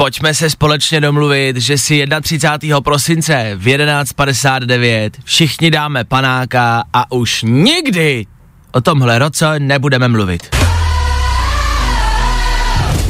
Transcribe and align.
Pojďme 0.00 0.34
se 0.34 0.50
společně 0.50 1.00
domluvit, 1.00 1.56
že 1.56 1.78
si 1.78 2.04
31. 2.22 2.80
prosince 2.80 3.52
v 3.56 3.66
11.59 3.66 5.10
všichni 5.24 5.70
dáme 5.70 6.04
panáka 6.04 6.82
a 6.92 7.12
už 7.12 7.42
nikdy 7.42 8.26
o 8.72 8.80
tomhle 8.80 9.18
roce 9.18 9.58
nebudeme 9.58 10.08
mluvit. 10.08 10.56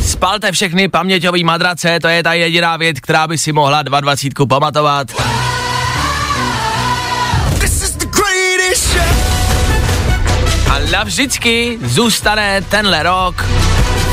Spalte 0.07 0.53
všechny 0.53 0.89
paměťový 0.89 1.45
madrace, 1.45 2.01
to 2.01 2.09
je 2.09 2.23
ta 2.23 2.33
jediná 2.33 2.77
věc, 2.77 3.01
která 3.01 3.27
by 3.27 3.39
si 3.39 3.53
mohla 3.53 3.83
22 3.83 4.47
pamatovat. 4.47 5.09
A 10.71 10.79
navždycky 10.93 11.79
zůstane 11.83 12.63
tenhle 12.63 13.03
rok 13.03 13.45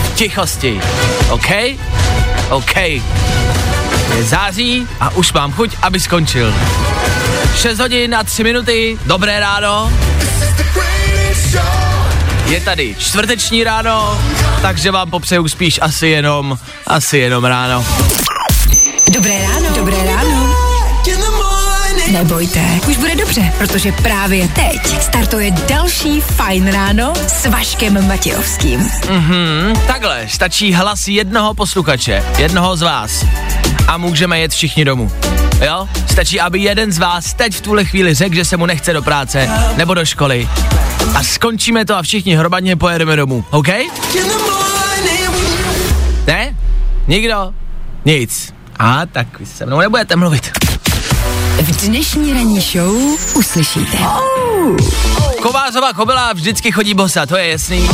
v 0.04 0.16
tichosti. 0.16 0.82
OK? 1.30 1.52
OK. 2.50 2.76
Je 2.76 4.24
září 4.24 4.88
a 5.00 5.10
už 5.10 5.34
mám 5.34 5.52
chuť, 5.52 5.76
aby 5.82 6.00
skončil. 6.00 6.54
6 7.56 7.80
hodin 7.80 8.16
a 8.16 8.24
3 8.24 8.44
minuty, 8.44 9.00
dobré 9.06 9.40
ráno. 9.40 9.94
Je 12.46 12.62
tady 12.62 12.96
čtvrteční 13.00 13.64
ráno, 13.64 14.22
takže 14.62 14.92
vám 14.92 15.10
popřeju 15.10 15.48
spíš 15.48 15.80
asi 15.82 16.08
jenom, 16.08 16.58
asi 16.88 17.18
jenom 17.18 17.46
ráno. 17.46 17.86
Nebojte, 22.12 22.62
už 22.90 22.98
bude 22.98 23.16
dobře, 23.16 23.54
protože 23.58 23.92
právě 23.92 24.48
teď 24.48 25.02
startuje 25.02 25.52
další 25.52 26.22
Fajn 26.22 26.68
ráno 26.68 27.14
s 27.28 27.46
Vaškem 27.46 28.08
Matějovským. 28.08 28.80
Mhm, 29.12 29.74
takhle, 29.88 30.28
stačí 30.28 30.74
hlas 30.74 31.08
jednoho 31.08 31.54
posluchače, 31.54 32.24
jednoho 32.38 32.78
z 32.78 32.82
vás 32.82 33.26
a 33.88 33.98
můžeme 33.98 34.40
jet 34.40 34.52
všichni 34.52 34.86
domů. 34.86 35.12
Jo? 35.66 35.90
Stačí, 36.12 36.40
aby 36.40 36.60
jeden 36.60 36.92
z 36.92 36.98
vás 36.98 37.34
teď 37.34 37.54
v 37.54 37.62
tuhle 37.62 37.86
chvíli 37.86 38.14
řekl, 38.14 38.36
že 38.36 38.46
se 38.46 38.58
mu 38.58 38.66
nechce 38.66 38.94
do 38.94 39.02
práce 39.02 39.50
nebo 39.78 39.94
do 39.94 40.06
školy. 40.06 40.50
A 41.16 41.24
skončíme 41.24 41.86
to 41.86 41.96
a 41.96 42.02
všichni 42.02 42.36
hromadně 42.36 42.76
pojedeme 42.76 43.16
domů, 43.16 43.46
OK? 43.50 43.68
Ne? 46.28 46.56
Nikdo? 47.08 47.54
Nic. 48.06 48.54
A 48.80 49.06
tak 49.06 49.40
vy 49.40 49.46
se 49.46 49.66
mnou 49.66 49.80
nebudete 49.80 50.16
mluvit. 50.16 50.67
V 51.68 51.88
dnešní 51.88 52.34
ranní 52.34 52.62
show 52.62 52.96
uslyšíte. 53.36 53.98
Kovářová 55.42 55.94
kobila 55.94 56.34
vždycky 56.34 56.72
chodí 56.72 56.94
bosa, 56.94 57.26
to 57.26 57.38
je 57.38 57.48
jasný. 57.48 57.90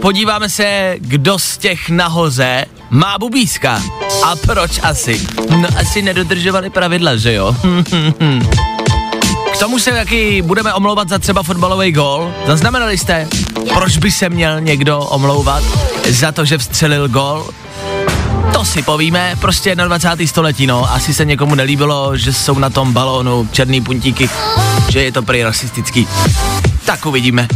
Podíváme 0.00 0.48
se, 0.48 0.94
kdo 0.98 1.38
z 1.38 1.58
těch 1.58 1.90
nahoze 1.90 2.64
má 2.90 3.18
bubíska. 3.18 3.82
A 4.24 4.36
proč 4.36 4.80
asi? 4.82 5.26
No 5.50 5.68
asi 5.80 6.02
nedodržovali 6.02 6.70
pravidla, 6.70 7.16
že 7.16 7.32
jo? 7.32 7.56
K 9.52 9.58
tomu 9.58 9.78
se 9.78 9.90
taky 9.90 10.42
budeme 10.42 10.74
omlouvat 10.74 11.08
za 11.08 11.18
třeba 11.18 11.42
fotbalový 11.42 11.92
gól. 11.92 12.34
Zaznamenali 12.46 12.98
jste, 12.98 13.28
proč 13.74 13.96
by 13.96 14.10
se 14.10 14.28
měl 14.28 14.60
někdo 14.60 14.98
omlouvat 14.98 15.62
za 16.08 16.32
to, 16.32 16.44
že 16.44 16.58
vstřelil 16.58 17.08
gól? 17.08 17.46
To 18.52 18.64
si 18.64 18.82
povíme, 18.82 19.36
prostě 19.40 19.76
21. 19.76 20.26
století, 20.26 20.66
no. 20.66 20.92
Asi 20.92 21.14
se 21.14 21.24
někomu 21.24 21.54
nelíbilo, 21.54 22.16
že 22.16 22.32
jsou 22.32 22.58
na 22.58 22.70
tom 22.70 22.92
balónu 22.92 23.48
černý 23.52 23.80
puntíky, 23.80 24.30
že 24.88 25.02
je 25.02 25.12
to 25.12 25.22
prý 25.22 25.42
rasistický. 25.42 26.08
Tak 26.84 27.06
uvidíme. 27.06 27.48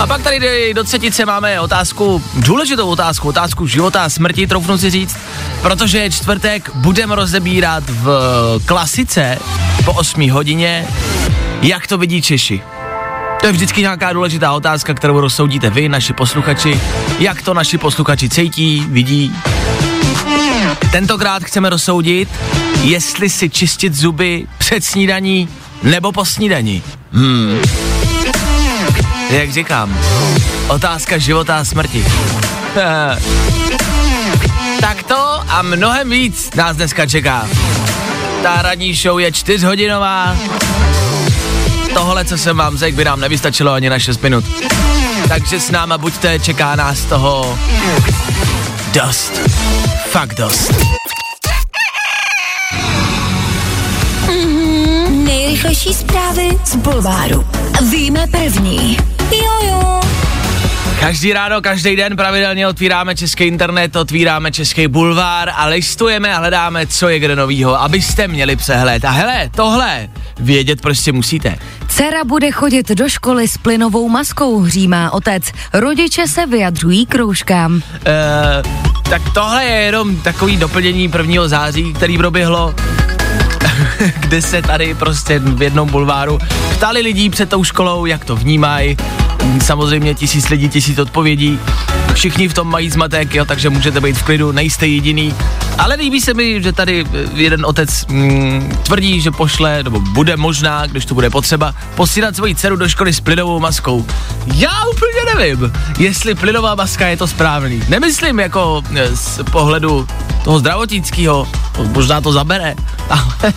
A 0.00 0.06
pak 0.06 0.22
tady 0.22 0.74
do 0.74 0.84
třetice 0.84 1.26
máme 1.26 1.60
otázku, 1.60 2.22
důležitou 2.36 2.88
otázku, 2.88 3.28
otázku 3.28 3.66
života 3.66 4.04
a 4.04 4.08
smrti, 4.08 4.46
troufnu 4.46 4.78
si 4.78 4.90
říct, 4.90 5.16
protože 5.62 5.98
je 5.98 6.10
čtvrtek, 6.10 6.70
budeme 6.74 7.14
rozebírat 7.14 7.84
v 7.86 8.08
klasice 8.66 9.38
po 9.84 9.92
8 9.92 10.30
hodině, 10.30 10.86
jak 11.62 11.86
to 11.86 11.98
vidí 11.98 12.22
Češi. 12.22 12.62
To 13.42 13.48
je 13.48 13.52
vždycky 13.52 13.80
nějaká 13.80 14.12
důležitá 14.12 14.52
otázka, 14.52 14.94
kterou 14.94 15.20
rozsoudíte 15.20 15.70
vy, 15.70 15.88
naši 15.88 16.12
posluchači, 16.12 16.80
jak 17.18 17.42
to 17.42 17.54
naši 17.54 17.78
posluchači 17.78 18.28
cítí, 18.28 18.86
vidí. 18.88 19.34
Tentokrát 20.92 21.44
chceme 21.44 21.70
rozsoudit, 21.70 22.28
jestli 22.82 23.30
si 23.30 23.50
čistit 23.50 23.94
zuby 23.94 24.46
před 24.58 24.84
snídaní 24.84 25.48
nebo 25.82 26.12
po 26.12 26.24
snídaní. 26.24 26.82
Hmm. 27.12 27.58
Jak 29.30 29.52
říkám, 29.52 29.98
otázka 30.68 31.18
života 31.18 31.58
a 31.58 31.64
smrti. 31.64 32.04
tak 34.80 35.02
to 35.02 35.40
a 35.48 35.62
mnohem 35.62 36.10
víc 36.10 36.54
nás 36.54 36.76
dneska 36.76 37.06
čeká. 37.06 37.48
Ta 38.42 38.62
radní 38.62 38.94
show 38.94 39.18
je 39.18 39.32
čtyřhodinová. 39.32 40.36
Tohle, 41.94 42.24
co 42.24 42.38
jsem 42.38 42.56
vám 42.56 42.78
řekl, 42.78 42.96
by 42.96 43.04
nám 43.04 43.20
nevystačilo 43.20 43.72
ani 43.72 43.90
na 43.90 43.98
6 43.98 44.22
minut. 44.22 44.44
Takže 45.28 45.60
s 45.60 45.70
náma 45.70 45.98
buďte, 45.98 46.38
čeká 46.38 46.76
nás 46.76 47.04
toho 47.04 47.58
dost. 48.92 49.32
Fakt 50.10 50.34
dost. 50.34 50.72
Nejrychlejší 55.10 55.94
zprávy 55.94 56.58
z 56.64 56.76
Bulváru. 56.76 57.46
Víme 57.90 58.26
první. 58.26 58.98
Jojo. 59.30 60.11
Každý 61.00 61.32
ráno, 61.32 61.60
každý 61.60 61.96
den 61.96 62.16
pravidelně 62.16 62.68
otvíráme 62.68 63.14
český 63.14 63.44
internet, 63.44 63.96
otvíráme 63.96 64.52
český 64.52 64.88
bulvár 64.88 65.52
a 65.56 65.66
listujeme 65.66 66.34
a 66.34 66.38
hledáme, 66.38 66.86
co 66.86 67.08
je 67.08 67.18
kde 67.18 67.36
novýho, 67.36 67.80
abyste 67.80 68.28
měli 68.28 68.56
přehled. 68.56 69.04
A 69.04 69.10
hele, 69.10 69.50
tohle 69.54 70.08
vědět 70.40 70.80
prostě 70.80 71.12
musíte. 71.12 71.56
Dcera 71.88 72.24
bude 72.24 72.50
chodit 72.50 72.88
do 72.88 73.08
školy 73.08 73.48
s 73.48 73.58
plynovou 73.58 74.08
maskou, 74.08 74.60
hřímá 74.60 75.10
otec. 75.10 75.52
Rodiče 75.72 76.26
se 76.26 76.46
vyjadřují 76.46 77.06
k 77.06 77.14
rouškám. 77.14 77.74
Uh, 77.74 77.82
tak 79.10 79.22
tohle 79.34 79.64
je 79.64 79.80
jenom 79.80 80.16
takový 80.16 80.56
doplnění 80.56 81.08
prvního 81.08 81.48
září, 81.48 81.92
který 81.92 82.18
proběhlo 82.18 82.74
kde 84.20 84.42
se 84.42 84.62
tady 84.62 84.94
prostě 84.94 85.38
v 85.38 85.62
jednom 85.62 85.90
bulváru 85.90 86.38
ptali 86.74 87.00
lidí 87.00 87.30
před 87.30 87.48
tou 87.48 87.64
školou, 87.64 88.06
jak 88.06 88.24
to 88.24 88.36
vnímají. 88.36 88.96
Samozřejmě 89.64 90.14
tisíc 90.14 90.48
lidí, 90.48 90.68
tisíc 90.68 90.98
odpovědí. 90.98 91.58
Všichni 92.14 92.48
v 92.48 92.54
tom 92.54 92.68
mají 92.68 92.90
zmatek, 92.90 93.34
jo, 93.34 93.44
takže 93.44 93.70
můžete 93.70 94.00
být 94.00 94.16
v 94.16 94.22
klidu, 94.22 94.52
nejste 94.52 94.86
jediný. 94.86 95.34
Ale 95.78 95.94
líbí 95.94 96.20
se 96.20 96.34
mi, 96.34 96.62
že 96.62 96.72
tady 96.72 97.04
jeden 97.34 97.66
otec 97.66 98.06
mm, 98.06 98.78
tvrdí, 98.82 99.20
že 99.20 99.30
pošle, 99.30 99.82
nebo 99.82 100.00
bude 100.00 100.36
možná, 100.36 100.86
když 100.86 101.04
to 101.04 101.14
bude 101.14 101.30
potřeba, 101.30 101.74
posílat 101.94 102.36
svoji 102.36 102.54
dceru 102.54 102.76
do 102.76 102.88
školy 102.88 103.12
s 103.12 103.20
plynovou 103.20 103.60
maskou. 103.60 104.06
Já 104.54 104.84
úplně 104.94 105.34
nevím, 105.34 105.72
jestli 105.98 106.34
plynová 106.34 106.74
maska 106.74 107.06
je 107.06 107.16
to 107.16 107.26
správný. 107.26 107.82
Nemyslím 107.88 108.40
jako 108.40 108.82
e, 108.94 109.16
z 109.16 109.40
pohledu 109.50 110.08
toho 110.44 110.58
zdravotnického, 110.58 111.48
možná 111.92 112.20
to 112.20 112.32
zabere, 112.32 112.74
ale 113.10 113.52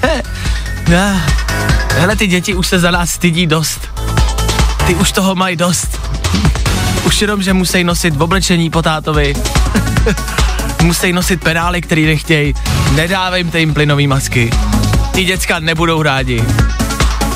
hele, 1.90 2.16
ty 2.16 2.28
děti 2.28 2.54
už 2.54 2.68
se 2.68 2.80
za 2.80 2.92
nás 2.92 3.12
stydí 3.12 3.48
dost. 3.48 3.80
Ty 4.88 4.96
už 4.96 5.12
toho 5.12 5.36
mají 5.36 5.56
dost. 5.56 6.00
Už 7.06 7.22
jenom, 7.22 7.42
že 7.44 7.54
musí 7.54 7.84
nosit 7.84 8.16
v 8.16 8.22
oblečení 8.22 8.70
po 8.70 8.82
tátovi. 8.82 9.34
musí 10.82 11.14
nosit 11.14 11.44
penály, 11.44 11.82
který 11.82 12.06
nechtějí. 12.06 12.54
Nedávejte 12.96 13.60
jim 13.60 13.74
plynový 13.74 14.08
masky. 14.08 14.50
Ty 15.12 15.24
děcka 15.24 15.60
nebudou 15.60 16.02
rádi. 16.02 16.44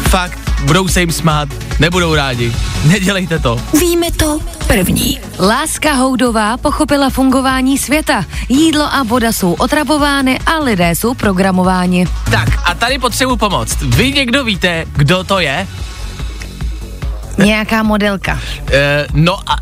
Fakt, 0.10 0.39
budou 0.63 0.88
se 0.88 1.00
jim 1.00 1.12
smát, 1.12 1.50
nebudou 1.80 2.16
rádi. 2.16 2.54
Nedělejte 2.86 3.39
to. 3.39 3.62
Víme 3.80 4.12
to 4.12 4.39
první. 4.68 5.19
Láska 5.39 5.94
Houdová 5.94 6.57
pochopila 6.57 7.10
fungování 7.10 7.77
světa. 7.77 8.25
Jídlo 8.50 8.94
a 8.94 9.04
voda 9.04 9.31
jsou 9.31 9.54
otravovány 9.54 10.39
a 10.45 10.60
lidé 10.60 10.95
jsou 10.95 11.13
programováni. 11.13 12.07
Tak 12.31 12.50
a 12.66 12.74
tady 12.74 13.00
potřebuji 13.00 13.36
pomoct. 13.36 13.77
Vy 13.81 14.12
někdo 14.12 14.44
víte, 14.44 14.86
kdo 14.95 15.24
to 15.24 15.39
je? 15.39 15.68
Nějaká 17.45 17.83
modelka. 17.83 18.39
E, 18.71 19.07
no 19.13 19.39
a 19.50 19.56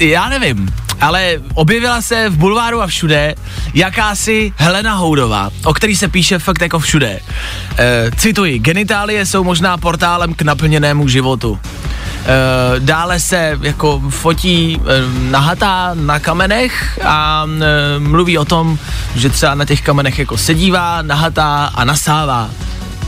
já 0.00 0.28
nevím. 0.28 0.68
ale 1.00 1.40
objevila 1.54 2.02
se 2.02 2.28
v 2.30 2.36
bulváru 2.36 2.82
a 2.82 2.86
všude 2.86 3.34
jakási 3.74 4.52
Helena 4.56 4.94
Houdová, 4.94 5.50
o 5.64 5.74
který 5.74 5.96
se 5.96 6.08
píše 6.08 6.38
fakt 6.38 6.62
jako 6.62 6.78
všude. 6.78 7.20
E, 7.78 8.10
cituji, 8.16 8.58
genitálie 8.58 9.26
jsou 9.26 9.44
možná 9.44 9.76
portálem 9.76 10.34
k 10.34 10.42
naplněnému 10.42 11.08
životu. 11.08 11.58
E, 11.62 12.80
dále 12.80 13.20
se 13.20 13.58
jako 13.62 14.02
fotí 14.08 14.80
e, 14.80 15.30
nahatá 15.30 15.90
na 15.94 16.18
kamenech 16.18 17.00
a 17.04 17.46
e, 17.46 17.98
mluví 17.98 18.38
o 18.38 18.44
tom, 18.44 18.78
že 19.14 19.30
třeba 19.30 19.54
na 19.54 19.64
těch 19.64 19.82
kamenech 19.82 20.18
jako 20.18 20.36
sedívá, 20.36 21.02
nahatá 21.02 21.70
a 21.74 21.84
nasává 21.84 22.50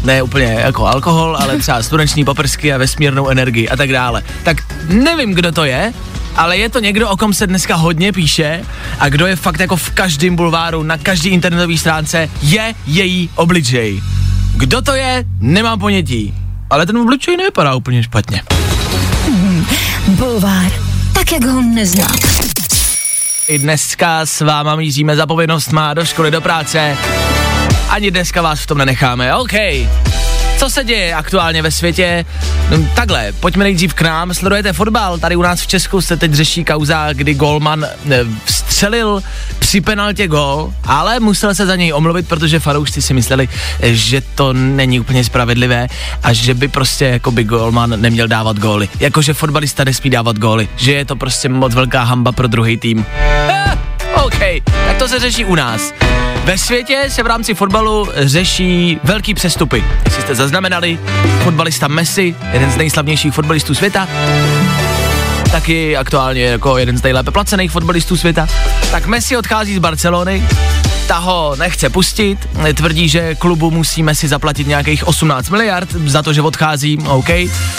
ne 0.04 0.22
úplně 0.22 0.56
jako 0.64 0.86
alkohol, 0.86 1.36
ale 1.40 1.58
třeba 1.58 1.82
sluneční 1.82 2.24
paprsky 2.24 2.72
a 2.72 2.78
vesmírnou 2.78 3.28
energii 3.28 3.68
a 3.68 3.76
tak 3.76 3.92
dále. 3.92 4.22
Tak 4.42 4.56
nevím, 4.88 5.34
kdo 5.34 5.52
to 5.52 5.64
je, 5.64 5.92
ale 6.36 6.58
je 6.58 6.68
to 6.68 6.80
někdo, 6.80 7.08
o 7.08 7.16
kom 7.16 7.34
se 7.34 7.46
dneska 7.46 7.74
hodně 7.74 8.12
píše 8.12 8.64
a 8.98 9.08
kdo 9.08 9.26
je 9.26 9.36
fakt 9.36 9.60
jako 9.60 9.76
v 9.76 9.90
každém 9.90 10.36
bulváru, 10.36 10.82
na 10.82 10.98
každý 10.98 11.28
internetové 11.28 11.78
stránce, 11.78 12.30
je 12.42 12.74
její 12.86 13.30
obličej. 13.34 14.02
Kdo 14.56 14.82
to 14.82 14.94
je, 14.94 15.24
nemám 15.40 15.78
ponětí. 15.78 16.34
Ale 16.70 16.86
ten 16.86 16.98
obličej 16.98 17.36
nevypadá 17.36 17.74
úplně 17.74 18.02
špatně. 18.02 18.42
Bulvár, 20.08 20.72
tak 21.12 21.32
jak 21.32 21.44
ho 21.44 21.62
neznám. 21.62 22.16
I 23.48 23.58
dneska 23.58 24.20
s 24.26 24.40
váma 24.40 24.76
míříme 24.76 25.16
za 25.16 25.26
povinnost 25.26 25.72
má 25.72 25.94
do 25.94 26.04
školy, 26.04 26.30
do 26.30 26.40
práce. 26.40 26.96
Ani 27.88 28.10
dneska 28.10 28.42
vás 28.42 28.60
v 28.60 28.66
tom 28.66 28.78
nenecháme, 28.78 29.34
OK. 29.34 29.52
Co 30.56 30.70
se 30.70 30.84
děje 30.84 31.14
aktuálně 31.14 31.62
ve 31.62 31.70
světě? 31.70 32.24
No, 32.70 32.88
takhle, 32.94 33.32
pojďme 33.32 33.64
nejdřív 33.64 33.94
k 33.94 34.00
nám. 34.02 34.34
Sledujete 34.34 34.72
fotbal, 34.72 35.18
tady 35.18 35.36
u 35.36 35.42
nás 35.42 35.60
v 35.60 35.66
Česku 35.66 36.00
se 36.00 36.16
teď 36.16 36.32
řeší 36.32 36.64
kauza, 36.64 37.12
kdy 37.12 37.34
Golman 37.34 37.84
eh, 37.84 38.24
vstřelil 38.44 39.22
při 39.58 39.80
penaltě 39.80 40.28
gol, 40.28 40.72
ale 40.84 41.20
musel 41.20 41.54
se 41.54 41.66
za 41.66 41.76
něj 41.76 41.92
omluvit, 41.92 42.28
protože 42.28 42.60
fanoušci 42.60 43.02
si 43.02 43.14
mysleli, 43.14 43.48
že 43.82 44.22
to 44.34 44.52
není 44.52 45.00
úplně 45.00 45.24
spravedlivé 45.24 45.88
a 46.22 46.32
že 46.32 46.54
by 46.54 46.68
prostě 46.68 47.04
jako 47.04 47.30
by 47.30 47.44
Golman 47.44 48.00
neměl 48.00 48.28
dávat 48.28 48.58
góly. 48.58 48.88
Jakože 49.00 49.34
fotbalista 49.34 49.84
nesmí 49.84 50.10
dávat 50.10 50.38
góly, 50.38 50.68
že 50.76 50.92
je 50.92 51.04
to 51.04 51.16
prostě 51.16 51.48
moc 51.48 51.74
velká 51.74 52.02
hamba 52.02 52.32
pro 52.32 52.48
druhý 52.48 52.76
tým. 52.76 53.06
Eh, 53.48 53.78
OK, 54.14 54.38
tak 54.86 54.96
to 54.98 55.08
se 55.08 55.18
řeší 55.18 55.44
u 55.44 55.54
nás. 55.54 55.92
Ve 56.44 56.58
světě 56.58 57.04
se 57.08 57.22
v 57.22 57.26
rámci 57.26 57.54
fotbalu 57.54 58.08
řeší 58.16 59.00
velký 59.04 59.34
přestupy. 59.34 59.84
Jestli 60.04 60.22
jste 60.22 60.34
zaznamenali, 60.34 60.98
fotbalista 61.42 61.88
Messi, 61.88 62.34
jeden 62.52 62.70
z 62.70 62.76
nejslavnějších 62.76 63.34
fotbalistů 63.34 63.74
světa, 63.74 64.08
taky 65.50 65.96
aktuálně 65.96 66.44
jako 66.44 66.78
jeden 66.78 66.98
z 66.98 67.02
nejlépe 67.02 67.30
placených 67.30 67.70
fotbalistů 67.70 68.16
světa, 68.16 68.48
tak 68.90 69.06
Messi 69.06 69.36
odchází 69.36 69.74
z 69.74 69.78
Barcelony, 69.78 70.48
ta 71.06 71.18
ho 71.18 71.56
nechce 71.58 71.90
pustit, 71.90 72.38
tvrdí, 72.74 73.08
že 73.08 73.34
klubu 73.34 73.70
musí 73.70 74.02
Messi 74.02 74.28
zaplatit 74.28 74.66
nějakých 74.66 75.06
18 75.06 75.48
miliard 75.50 75.92
za 75.92 76.22
to, 76.22 76.32
že 76.32 76.42
odchází, 76.42 76.98
OK, 77.06 77.28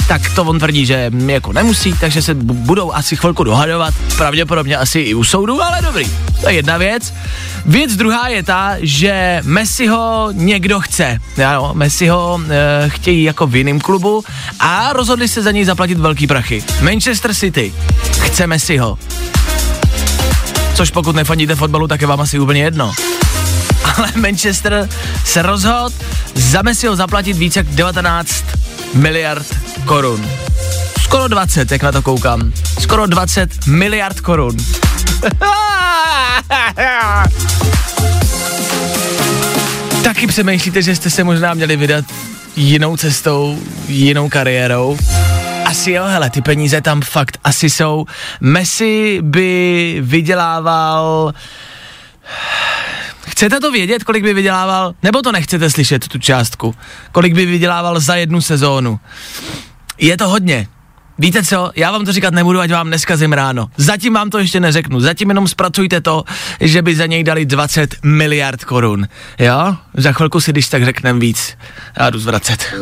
tak 0.07 0.21
to 0.35 0.43
on 0.43 0.59
tvrdí, 0.59 0.85
že 0.85 1.11
jako 1.25 1.53
nemusí, 1.53 1.93
takže 1.99 2.21
se 2.21 2.35
bu- 2.35 2.53
budou 2.53 2.91
asi 2.93 3.15
chvilku 3.15 3.43
dohadovat, 3.43 3.93
pravděpodobně 4.17 4.77
asi 4.77 4.99
i 4.99 5.13
u 5.13 5.23
soudu, 5.23 5.61
ale 5.63 5.81
dobrý, 5.81 6.05
to 6.41 6.49
je 6.49 6.55
jedna 6.55 6.77
věc. 6.77 7.13
Věc 7.65 7.95
druhá 7.95 8.27
je 8.27 8.43
ta, 8.43 8.73
že 8.81 9.41
Messi 9.43 9.87
ho 9.87 10.29
někdo 10.31 10.79
chce, 10.79 11.19
ano, 11.47 11.71
Messi 11.73 12.07
ho 12.07 12.39
e, 12.49 12.89
chtějí 12.89 13.23
jako 13.23 13.47
v 13.47 13.55
jiném 13.55 13.79
klubu 13.79 14.23
a 14.59 14.93
rozhodli 14.93 15.27
se 15.27 15.41
za 15.41 15.51
něj 15.51 15.65
zaplatit 15.65 15.97
velký 15.97 16.27
prachy. 16.27 16.63
Manchester 16.81 17.33
City 17.33 17.73
chce 18.21 18.47
Messiho, 18.47 18.97
což 20.75 20.91
pokud 20.91 21.15
nefandíte 21.15 21.55
fotbalu, 21.55 21.87
tak 21.87 22.01
je 22.01 22.07
vám 22.07 22.19
asi 22.21 22.39
úplně 22.39 22.63
jedno. 22.63 22.93
Ale 23.97 24.11
Manchester 24.15 24.89
se 25.25 25.41
rozhodl 25.41 25.95
za 26.33 26.61
Messiho 26.61 26.95
zaplatit 26.95 27.37
více 27.37 27.59
jak 27.59 27.67
19 27.67 28.45
miliard 28.93 29.47
korun. 29.85 30.29
Skoro 31.01 31.27
20, 31.27 31.71
jak 31.71 31.83
na 31.83 31.91
to 31.91 32.01
koukám. 32.01 32.51
Skoro 32.79 33.07
20 33.07 33.67
miliard 33.67 34.19
korun. 34.19 34.57
Taky 40.03 40.27
přemýšlíte, 40.27 40.81
že 40.81 40.95
jste 40.95 41.09
se 41.09 41.23
možná 41.23 41.53
měli 41.53 41.75
vydat 41.75 42.05
jinou 42.55 42.97
cestou, 42.97 43.59
jinou 43.87 44.29
kariérou. 44.29 44.97
Asi 45.75 45.91
jo, 45.91 46.03
hele, 46.05 46.29
ty 46.29 46.41
peníze 46.41 46.81
tam 46.81 47.01
fakt 47.01 47.37
asi 47.43 47.69
jsou. 47.69 48.05
Messi 48.41 49.19
by 49.21 49.97
vydělával... 50.01 51.33
Chcete 53.27 53.59
to 53.59 53.71
vědět, 53.71 54.03
kolik 54.03 54.23
by 54.23 54.33
vydělával? 54.33 54.93
Nebo 55.03 55.21
to 55.21 55.31
nechcete 55.31 55.69
slyšet, 55.69 56.07
tu 56.07 56.19
částku? 56.19 56.75
Kolik 57.11 57.33
by 57.33 57.45
vydělával 57.45 57.99
za 57.99 58.15
jednu 58.15 58.41
sezónu? 58.41 58.99
Je 59.97 60.17
to 60.17 60.29
hodně. 60.29 60.67
Víte 61.17 61.43
co, 61.43 61.71
já 61.75 61.91
vám 61.91 62.05
to 62.05 62.11
říkat 62.11 62.33
nebudu, 62.33 62.59
ať 62.59 62.71
vám 62.71 62.89
neskazím 62.89 63.33
ráno. 63.33 63.67
Zatím 63.77 64.13
vám 64.13 64.29
to 64.29 64.39
ještě 64.39 64.59
neřeknu, 64.59 64.99
zatím 64.99 65.29
jenom 65.29 65.47
zpracujte 65.47 66.01
to, 66.01 66.23
že 66.59 66.81
by 66.81 66.95
za 66.95 67.05
něj 67.05 67.23
dali 67.23 67.45
20 67.45 67.95
miliard 68.03 68.63
korun. 68.63 69.07
Jo? 69.39 69.75
Za 69.93 70.11
chvilku 70.11 70.41
si 70.41 70.51
když 70.51 70.67
tak 70.67 70.85
řekneme 70.85 71.19
víc. 71.19 71.57
Já 71.99 72.09
jdu 72.09 72.19
zvracet. 72.19 72.75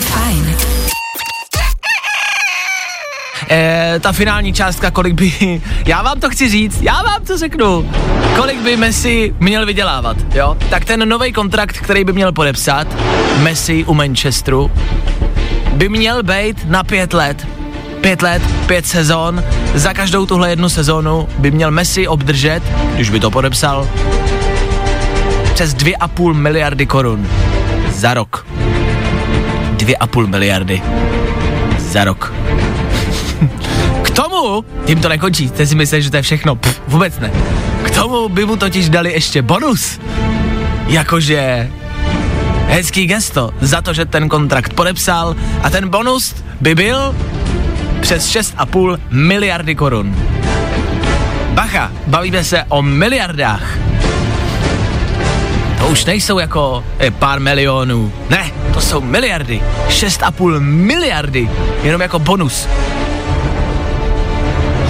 Fajn. 0.00 0.79
Eh, 3.52 4.00
ta 4.00 4.12
finální 4.12 4.52
částka, 4.52 4.90
kolik 4.90 5.14
by, 5.14 5.60
já 5.86 6.02
vám 6.02 6.20
to 6.20 6.30
chci 6.30 6.48
říct, 6.48 6.82
já 6.82 7.02
vám 7.02 7.24
to 7.26 7.38
řeknu, 7.38 7.90
kolik 8.36 8.60
by 8.60 8.76
Messi 8.76 9.34
měl 9.40 9.66
vydělávat, 9.66 10.16
jo? 10.34 10.56
Tak 10.70 10.84
ten 10.84 11.08
nový 11.08 11.32
kontrakt, 11.32 11.78
který 11.78 12.04
by 12.04 12.12
měl 12.12 12.32
podepsat, 12.32 12.86
Messi 13.38 13.84
u 13.84 13.94
Manchesteru, 13.94 14.70
by 15.72 15.88
měl 15.88 16.22
být 16.22 16.56
na 16.64 16.84
pět 16.84 17.12
let. 17.12 17.46
Pět 18.00 18.22
let, 18.22 18.42
pět 18.66 18.86
sezon, 18.86 19.44
za 19.74 19.94
každou 19.94 20.26
tuhle 20.26 20.50
jednu 20.50 20.68
sezónu 20.68 21.28
by 21.38 21.50
měl 21.50 21.70
Messi 21.70 22.08
obdržet, 22.08 22.60
když 22.94 23.10
by 23.10 23.20
to 23.20 23.30
podepsal, 23.30 23.88
přes 25.54 25.74
2,5 25.74 26.34
miliardy 26.34 26.86
korun 26.86 27.28
za 27.92 28.14
rok. 28.14 28.46
2,5 29.76 30.26
miliardy 30.26 30.82
za 31.78 32.04
rok. 32.04 32.32
Tomu, 34.40 34.64
tím 34.84 35.00
to 35.00 35.08
nekončí, 35.08 35.48
jste 35.48 35.66
si 35.66 35.74
mysleli, 35.74 36.02
že 36.02 36.10
to 36.10 36.16
je 36.16 36.22
všechno, 36.22 36.56
Pff, 36.56 36.80
vůbec 36.88 37.18
ne. 37.18 37.30
K 37.82 37.90
tomu 37.90 38.28
by 38.28 38.44
mu 38.46 38.56
totiž 38.56 38.88
dali 38.88 39.12
ještě 39.12 39.42
bonus. 39.42 40.00
Jakože 40.86 41.70
hezký 42.66 43.06
gesto 43.06 43.50
za 43.60 43.82
to, 43.82 43.92
že 43.92 44.04
ten 44.04 44.28
kontrakt 44.28 44.74
podepsal 44.74 45.36
a 45.62 45.70
ten 45.70 45.88
bonus 45.88 46.34
by 46.60 46.74
byl 46.74 47.14
přes 48.00 48.28
6,5 48.28 48.98
miliardy 49.10 49.74
korun. 49.74 50.16
Bacha, 51.50 51.92
bavíme 52.06 52.44
se 52.44 52.64
o 52.68 52.82
miliardách. 52.82 53.78
To 55.78 55.86
už 55.86 56.04
nejsou 56.04 56.38
jako 56.38 56.84
eh, 56.98 57.10
pár 57.10 57.40
milionů. 57.40 58.12
Ne, 58.30 58.52
to 58.74 58.80
jsou 58.80 59.00
miliardy. 59.00 59.62
6,5 59.88 60.60
miliardy. 60.60 61.50
Jenom 61.82 62.00
jako 62.00 62.18
bonus. 62.18 62.68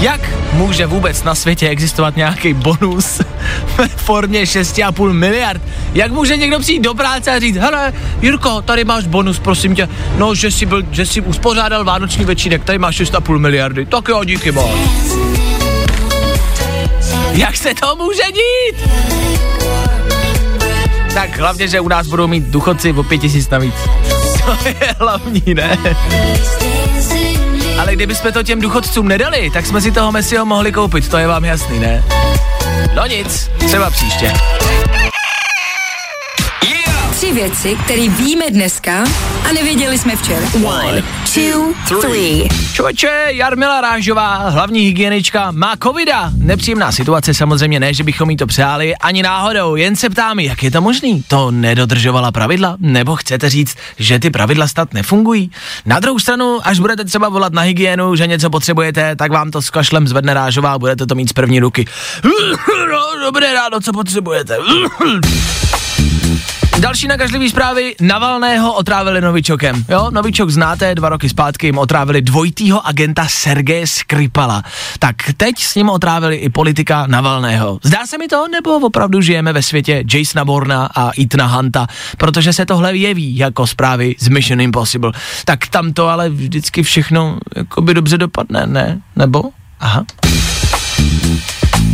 Jak 0.00 0.21
může 0.52 0.87
vůbec 0.87 1.23
na 1.23 1.35
světě 1.35 1.69
existovat 1.69 2.16
nějaký 2.16 2.54
bonus 2.54 3.21
ve 3.76 3.88
formě 3.88 4.45
6,5 4.45 5.12
miliard? 5.12 5.62
Jak 5.95 6.12
může 6.12 6.37
někdo 6.37 6.59
přijít 6.59 6.80
do 6.83 6.95
práce 6.95 7.30
a 7.30 7.38
říct, 7.38 7.57
hele, 7.57 7.92
Jirko, 8.23 8.62
tady 8.62 8.85
máš 8.85 9.07
bonus, 9.07 9.38
prosím 9.38 9.75
tě, 9.75 9.88
no, 10.19 10.35
že 10.35 10.50
jsi, 10.50 10.66
byl, 10.66 10.83
že 10.90 11.07
jsi 11.07 11.21
uspořádal 11.21 11.85
vánoční 11.85 12.25
večírek, 12.25 12.64
tady 12.64 12.78
máš 12.78 13.00
6,5 13.00 13.38
miliardy, 13.38 13.87
tak 13.87 14.09
jo, 14.09 14.25
díky 14.25 14.52
moc. 14.52 14.71
Jak 17.33 17.57
se 17.57 17.75
to 17.75 17.97
může 17.97 18.23
dít? 18.33 18.90
Tak 21.14 21.38
hlavně, 21.38 21.69
že 21.69 21.80
u 21.80 21.88
nás 21.88 22.07
budou 22.07 22.26
mít 22.26 22.45
důchodci 22.45 22.92
o 22.92 23.02
pět 23.02 23.19
tisíc 23.19 23.50
navíc. 23.50 23.75
To 24.40 24.69
je 24.69 24.95
hlavní, 24.99 25.54
ne? 25.54 25.78
Ale 27.81 27.97
kdybychom 27.97 28.33
to 28.33 28.43
těm 28.43 28.61
důchodcům 28.61 29.09
nedali, 29.09 29.51
tak 29.51 29.67
jsme 29.67 29.81
si 29.81 29.93
toho 29.93 30.13
Messiho 30.13 30.47
mohli 30.47 30.73
koupit, 30.73 31.09
to 31.09 31.17
je 31.17 31.27
vám 31.27 31.45
jasný, 31.45 31.79
ne? 31.79 32.05
No 32.95 33.07
nic, 33.07 33.51
třeba 33.59 33.91
příště. 33.91 34.33
Tři 37.21 37.33
věci, 37.33 37.77
které 37.85 38.09
víme 38.09 38.45
dneska 38.50 39.05
a 39.49 39.53
nevěděli 39.53 39.99
jsme 39.99 40.17
včera. 40.17 40.47
One, 40.65 41.03
two, 41.35 42.00
three. 42.00 42.49
Čoče, 42.73 43.27
Jarmila 43.29 43.81
Rážová, 43.81 44.37
hlavní 44.37 44.81
hygienička, 44.81 45.50
má 45.50 45.77
covida. 45.83 46.33
Nepříjemná 46.37 46.93
situace 46.93 47.35
samozřejmě 47.35 47.81
ne, 47.81 47.95
že 47.95 48.05
bychom 48.05 48.31
jí 48.31 48.37
to 48.37 48.47
přáli, 48.47 48.97
ani 48.97 49.23
náhodou, 49.23 49.77
jen 49.77 49.97
se 49.97 50.11
ptám, 50.11 50.39
jak 50.39 50.62
je 50.62 50.71
to 50.71 50.81
možný? 50.81 51.25
To 51.29 51.50
nedodržovala 51.50 52.33
pravidla? 52.33 52.77
Nebo 52.79 53.17
chcete 53.17 53.50
říct, 53.50 53.77
že 53.99 54.19
ty 54.19 54.31
pravidla 54.31 54.69
snad 54.69 54.95
nefungují? 54.95 55.50
Na 55.87 56.00
druhou 56.00 56.19
stranu, 56.19 56.59
až 56.62 56.79
budete 56.79 57.05
třeba 57.05 57.29
volat 57.29 57.53
na 57.53 57.62
hygienu, 57.62 58.17
že 58.17 58.27
něco 58.27 58.50
potřebujete, 58.50 59.17
tak 59.17 59.33
vám 59.33 59.50
to 59.50 59.62
s 59.62 59.71
kašlem 59.71 60.09
zvedne 60.09 60.35
Rážová 60.35 60.73
a 60.73 60.79
budete 60.79 61.07
to 61.07 61.15
mít 61.15 61.29
z 61.29 61.33
první 61.33 61.61
ruky. 61.61 61.87
No, 62.91 63.25
dobré 63.25 63.53
ráno, 63.53 63.81
co 63.81 63.93
potřebujete? 63.93 64.57
Další 66.81 67.09
nakažlivý 67.09 67.51
zprávy, 67.51 67.95
Navalného 68.01 68.73
otrávili 68.73 69.21
novičokem. 69.21 69.85
Jo, 69.89 70.11
novičok 70.11 70.51
znáte, 70.51 70.95
dva 70.95 71.09
roky 71.09 71.29
zpátky 71.29 71.67
jim 71.67 71.79
otrávili 71.79 72.23
dvojitýho 72.23 72.87
agenta 72.87 73.27
Sergeje 73.29 73.87
Skripala. 73.87 74.63
Tak 74.99 75.17
teď 75.37 75.59
s 75.59 75.75
ním 75.75 75.89
otrávili 75.89 76.37
i 76.37 76.49
politika 76.49 77.07
Navalného. 77.07 77.79
Zdá 77.85 78.07
se 78.07 78.19
mi 78.19 78.29
to, 78.29 78.49
nebo 78.49 78.77
opravdu 78.77 79.21
žijeme 79.21 79.53
ve 79.53 79.63
světě 79.63 80.05
Jasona 80.15 80.45
Borna 80.45 80.89
a 80.95 81.11
Itna 81.11 81.47
Hunta, 81.47 81.87
protože 82.19 82.53
se 82.53 82.67
tohle 82.67 82.97
jeví 82.97 83.37
jako 83.37 83.67
zprávy 83.67 84.15
z 84.19 84.29
Mission 84.29 84.61
Impossible. 84.61 85.13
Tak 85.45 85.67
tam 85.67 85.93
to 85.93 86.09
ale 86.09 86.29
vždycky 86.31 86.83
všechno 86.83 87.39
jakoby 87.57 87.95
dobře 87.95 88.19
dopadne, 88.19 88.67
ne? 88.67 89.01
Nebo? 89.17 89.43
Aha. 89.81 90.05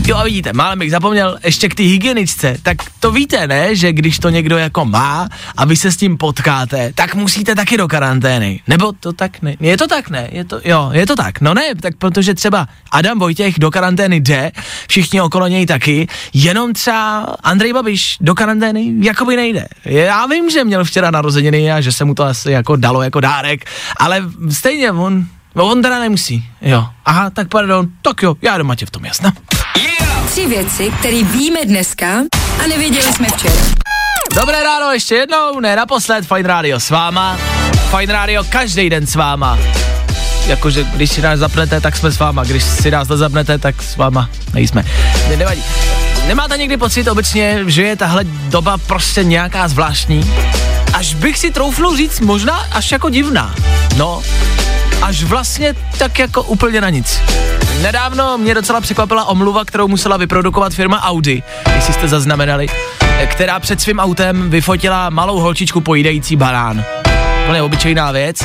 Jo 0.08 0.16
a 0.16 0.25
vidíte, 0.25 0.52
málem 0.52 0.78
bych 0.78 0.90
zapomněl 0.90 1.38
ještě 1.44 1.68
k 1.68 1.75
té 1.75 1.82
hygieničce, 1.82 2.56
tak 2.62 2.76
to 3.00 3.12
víte, 3.12 3.46
ne, 3.46 3.76
že 3.76 3.92
když 3.92 4.18
to 4.18 4.30
někdo 4.30 4.58
jako 4.58 4.84
má 4.84 5.28
a 5.56 5.64
vy 5.64 5.76
se 5.76 5.92
s 5.92 5.96
tím 5.96 6.16
potkáte, 6.16 6.92
tak 6.94 7.14
musíte 7.14 7.54
taky 7.54 7.76
do 7.76 7.88
karantény. 7.88 8.60
Nebo 8.66 8.92
to 8.92 9.12
tak 9.12 9.42
ne, 9.42 9.56
je 9.60 9.76
to 9.76 9.86
tak 9.86 10.10
ne, 10.10 10.28
je 10.32 10.44
to, 10.44 10.60
jo, 10.64 10.90
je 10.92 11.06
to 11.06 11.16
tak, 11.16 11.40
no 11.40 11.54
ne, 11.54 11.62
tak 11.80 11.96
protože 11.96 12.34
třeba 12.34 12.68
Adam 12.92 13.18
Vojtěch 13.18 13.58
do 13.58 13.70
karantény 13.70 14.20
jde, 14.20 14.52
všichni 14.88 15.20
okolo 15.20 15.48
něj 15.48 15.66
taky, 15.66 16.08
jenom 16.32 16.72
třeba 16.72 17.22
Andrej 17.42 17.72
Babiš 17.72 18.16
do 18.20 18.34
karantény 18.34 18.92
jakoby 19.00 19.36
nejde. 19.36 19.66
Já 19.84 20.26
vím, 20.26 20.50
že 20.50 20.64
měl 20.64 20.84
včera 20.84 21.10
narozeniny 21.10 21.72
a 21.72 21.80
že 21.80 21.92
se 21.92 22.04
mu 22.04 22.14
to 22.14 22.25
asi 22.25 22.50
jako 22.50 22.76
dalo 22.76 23.02
jako 23.02 23.20
dárek, 23.20 23.70
ale 23.96 24.22
stejně 24.50 24.92
on, 24.92 25.26
on 25.54 25.82
teda 25.82 26.00
nemusí, 26.00 26.44
jo. 26.62 26.86
Aha, 27.04 27.30
tak 27.30 27.48
pardon, 27.48 27.88
tak 28.02 28.22
jo, 28.22 28.36
já 28.42 28.58
doma 28.58 28.75
tě 28.75 28.86
v 28.86 28.90
tom 28.90 29.04
jasno. 29.04 29.30
Tři 30.26 30.47
věci, 30.47 30.90
které 30.99 31.23
víme 31.23 31.59
dneska 31.64 32.06
a 32.64 32.66
nevěděli 32.66 33.12
jsme 33.12 33.28
včera. 33.28 33.54
Dobré 34.35 34.62
ráno 34.62 34.92
ještě 34.92 35.14
jednou, 35.14 35.61
ne 35.61 35.76
naposled, 35.76 36.26
Fine 36.26 36.49
Radio 36.49 36.80
s 36.80 36.90
váma. 36.90 37.38
Fine 37.99 38.12
Radio 38.12 38.45
každý 38.45 38.90
den 38.90 39.06
s 39.06 39.14
váma. 39.14 39.59
Jakože 40.47 40.85
když 40.85 41.11
si 41.11 41.23
nás 41.23 41.38
zapnete, 41.38 41.80
tak 41.80 41.97
jsme 41.97 42.11
s 42.11 42.18
váma, 42.18 42.45
když 42.45 42.62
si 42.62 42.90
nás 42.90 43.09
nezapnete, 43.09 43.59
tak 43.59 43.83
s 43.83 43.97
váma 43.97 44.30
nejsme. 44.54 44.85
Ne, 45.28 45.37
nevadí. 45.37 45.62
Nemáte 46.26 46.59
někdy 46.59 46.76
pocit 46.76 47.09
obecně, 47.09 47.64
že 47.66 47.83
je 47.83 47.97
tahle 47.97 48.25
doba 48.25 48.78
prostě 48.78 49.25
nějaká 49.25 49.68
zvláštní? 49.68 50.35
Až 50.92 51.14
bych 51.14 51.38
si 51.38 51.50
troufnul 51.50 51.97
říct, 51.97 52.21
možná 52.21 52.66
až 52.73 52.92
jako 52.92 53.11
divná. 53.11 53.54
No, 53.97 54.23
až 55.02 55.23
vlastně 55.23 55.75
tak 55.99 56.18
jako 56.18 56.42
úplně 56.42 56.80
na 56.80 56.90
nic. 56.90 57.21
Nedávno 57.83 58.38
mě 58.38 58.54
docela 58.54 58.80
překvapila 58.80 59.25
omluva, 59.25 59.64
kterou 59.64 59.88
musela 59.88 60.16
vyprodukovat 60.16 60.75
firma 60.75 61.02
Audi, 61.02 61.42
jestli 61.75 61.92
jste 61.92 62.09
zaznamenali, 62.09 62.66
která 63.26 63.61
před 63.61 63.80
svým 63.80 63.99
autem 63.99 64.50
vyfotila 64.50 65.11
malou 65.11 65.40
holčičku 65.40 65.80
pojídající 65.80 66.37
banán. 66.37 66.85
Úplně 67.45 67.62
obyčejná 67.62 68.12
věc. 68.12 68.37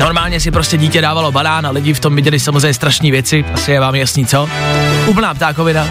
Normálně 0.00 0.40
si 0.40 0.50
prostě 0.50 0.76
dítě 0.76 1.00
dávalo 1.00 1.32
banán 1.32 1.66
a 1.66 1.70
lidi 1.70 1.94
v 1.94 2.00
tom 2.00 2.16
viděli 2.16 2.40
samozřejmě 2.40 2.74
strašné 2.74 3.10
věci, 3.10 3.44
asi 3.54 3.72
je 3.72 3.80
vám 3.80 3.94
jasný 3.94 4.26
co. 4.26 4.48
Úplná 5.06 5.34
ptákovina. 5.34 5.88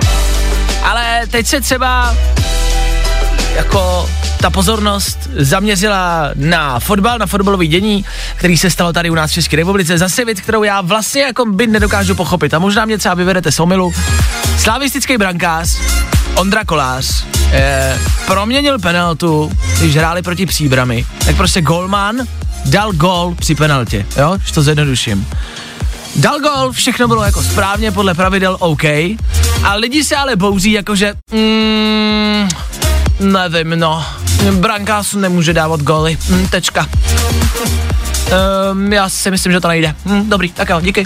Ale 0.84 1.22
teď 1.32 1.48
se 1.48 1.62
třeba 1.62 2.16
jako 3.60 4.10
ta 4.38 4.50
pozornost 4.50 5.30
zaměřila 5.36 6.32
na 6.36 6.80
fotbal, 6.80 7.18
na 7.18 7.26
fotbalový 7.26 7.68
dění, 7.68 8.06
který 8.36 8.58
se 8.58 8.70
stalo 8.70 8.94
tady 8.94 9.10
u 9.10 9.16
nás 9.16 9.32
v 9.32 9.34
České 9.34 9.56
republice. 9.58 9.98
Zase 9.98 10.26
věc, 10.26 10.42
kterou 10.42 10.64
já 10.64 10.82
vlastně 10.82 11.22
jako 11.22 11.46
by 11.46 11.68
nedokážu 11.68 12.16
pochopit. 12.16 12.54
A 12.54 12.60
možná 12.60 12.86
mě 12.86 12.98
třeba 12.98 13.16
vyvedete 13.16 13.52
z 13.52 13.60
omilu. 13.60 13.94
Slavistický 14.58 15.18
brankář 15.18 15.78
Ondra 16.36 16.66
Kolář 16.66 17.26
eh, 17.52 18.00
proměnil 18.26 18.80
penaltu, 18.80 19.52
když 19.80 19.96
hráli 19.96 20.22
proti 20.22 20.46
Příbrami. 20.46 21.06
Tak 21.26 21.36
prostě 21.36 21.62
golman 21.62 22.16
dal 22.66 22.92
gol 22.92 23.36
při 23.36 23.56
penaltě, 23.56 24.06
jo, 24.18 24.38
že 24.46 24.54
to 24.54 24.62
zjednoduším. 24.62 25.28
Dal 26.16 26.40
gol, 26.40 26.72
všechno 26.72 27.08
bylo 27.08 27.24
jako 27.24 27.44
správně, 27.44 27.92
podle 27.92 28.14
pravidel 28.14 28.58
OK, 28.60 28.84
a 29.64 29.76
lidi 29.76 30.04
se 30.04 30.16
ale 30.16 30.36
bouří 30.36 30.72
jakože, 30.72 31.14
mm, 31.32 32.50
nevím, 33.20 33.80
no, 33.80 34.06
brankář 34.52 35.14
nemůže 35.14 35.54
dávat 35.54 35.82
góly, 35.82 36.18
hm, 36.30 36.48
tečka. 36.48 36.88
Um, 38.72 38.94
já 38.94 39.10
si 39.10 39.32
myslím, 39.32 39.52
že 39.52 39.60
to 39.60 39.68
nejde. 39.68 39.96
Hm, 40.06 40.30
dobrý, 40.30 40.52
tak 40.52 40.70
jo, 40.70 40.82
díky. 40.82 41.06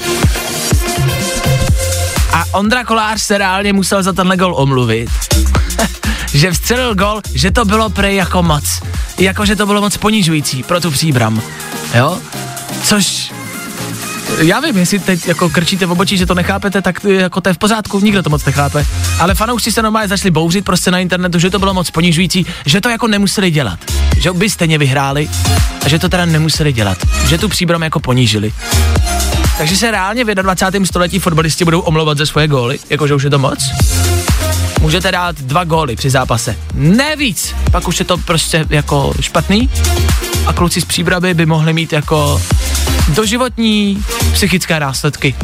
A 2.33 2.45
Ondra 2.51 2.83
Kolář 2.83 3.21
se 3.21 3.37
reálně 3.37 3.73
musel 3.73 4.03
za 4.03 4.13
tenhle 4.13 4.37
gol 4.37 4.55
omluvit. 4.57 5.09
že 6.33 6.51
vstřelil 6.51 6.95
gol, 6.95 7.21
že 7.33 7.51
to 7.51 7.65
bylo 7.65 7.89
prej 7.89 8.15
jako 8.15 8.43
moc. 8.43 8.63
Jako, 9.17 9.45
že 9.45 9.55
to 9.55 9.65
bylo 9.65 9.81
moc 9.81 9.97
ponižující 9.97 10.63
pro 10.63 10.79
tu 10.79 10.91
příbram. 10.91 11.41
Jo? 11.93 12.19
Což 12.83 13.05
já 14.37 14.59
vím, 14.59 14.77
jestli 14.77 14.99
teď 14.99 15.27
jako 15.27 15.49
krčíte 15.49 15.85
v 15.85 15.91
obočí, 15.91 16.17
že 16.17 16.25
to 16.25 16.33
nechápete, 16.33 16.81
tak 16.81 17.03
jako 17.03 17.41
to 17.41 17.49
je 17.49 17.53
v 17.53 17.57
pořádku, 17.57 17.99
nikdo 17.99 18.23
to 18.23 18.29
moc 18.29 18.45
nechápe. 18.45 18.85
Ale 19.19 19.35
fanoušci 19.35 19.71
se 19.71 19.81
normálně 19.81 20.07
začali 20.07 20.31
bouřit 20.31 20.65
prostě 20.65 20.91
na 20.91 20.99
internetu, 20.99 21.39
že 21.39 21.49
to 21.49 21.59
bylo 21.59 21.73
moc 21.73 21.91
ponižující, 21.91 22.45
že 22.65 22.81
to 22.81 22.89
jako 22.89 23.07
nemuseli 23.07 23.51
dělat. 23.51 23.79
Že 24.17 24.31
by 24.31 24.49
stejně 24.49 24.77
vyhráli 24.77 25.29
a 25.85 25.89
že 25.89 25.99
to 25.99 26.09
teda 26.09 26.25
nemuseli 26.25 26.73
dělat. 26.73 26.97
Že 27.27 27.37
tu 27.37 27.49
příbram 27.49 27.83
jako 27.83 27.99
ponížili. 27.99 28.53
Takže 29.57 29.77
se 29.77 29.91
reálně 29.91 30.23
v 30.23 30.27
21. 30.27 30.85
století 30.85 31.19
fotbalisti 31.19 31.65
budou 31.65 31.79
omlouvat 31.79 32.17
ze 32.17 32.25
svoje 32.25 32.47
góly, 32.47 32.79
jakože 32.89 33.13
už 33.13 33.23
je 33.23 33.29
to 33.29 33.39
moc? 33.39 33.69
Můžete 34.81 35.11
dát 35.11 35.41
dva 35.41 35.63
góly 35.63 35.95
při 35.95 36.09
zápase. 36.09 36.55
Ne 36.73 37.15
víc. 37.15 37.55
Pak 37.71 37.87
už 37.87 37.99
je 37.99 38.05
to 38.05 38.17
prostě 38.17 38.65
jako 38.69 39.13
špatný. 39.19 39.69
A 40.45 40.53
kluci 40.53 40.81
z 40.81 40.85
příbramy 40.85 41.33
by 41.33 41.45
mohli 41.45 41.73
mít 41.73 41.93
jako 41.93 42.41
doživotní 43.07 44.03
psychické 44.33 44.79
následky. 44.79 45.35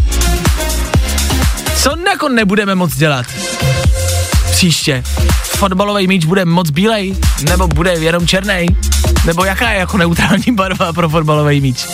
Co 1.76 1.96
jako 2.10 2.30
nebudeme 2.30 2.76
moc 2.76 2.96
dělat? 2.96 3.26
Příště. 4.52 5.04
Fotbalový 5.44 6.08
míč 6.08 6.26
bude 6.26 6.46
moc 6.46 6.70
bílej? 6.70 7.16
Nebo 7.50 7.68
bude 7.68 7.94
jenom 7.94 8.28
černý? 8.28 8.66
Nebo 9.26 9.46
jaká 9.46 9.70
je 9.72 9.80
jako 9.80 9.98
neutrální 9.98 10.52
barva 10.52 10.94
pro 10.94 11.10
fotbalový 11.10 11.62
míč? 11.62 11.88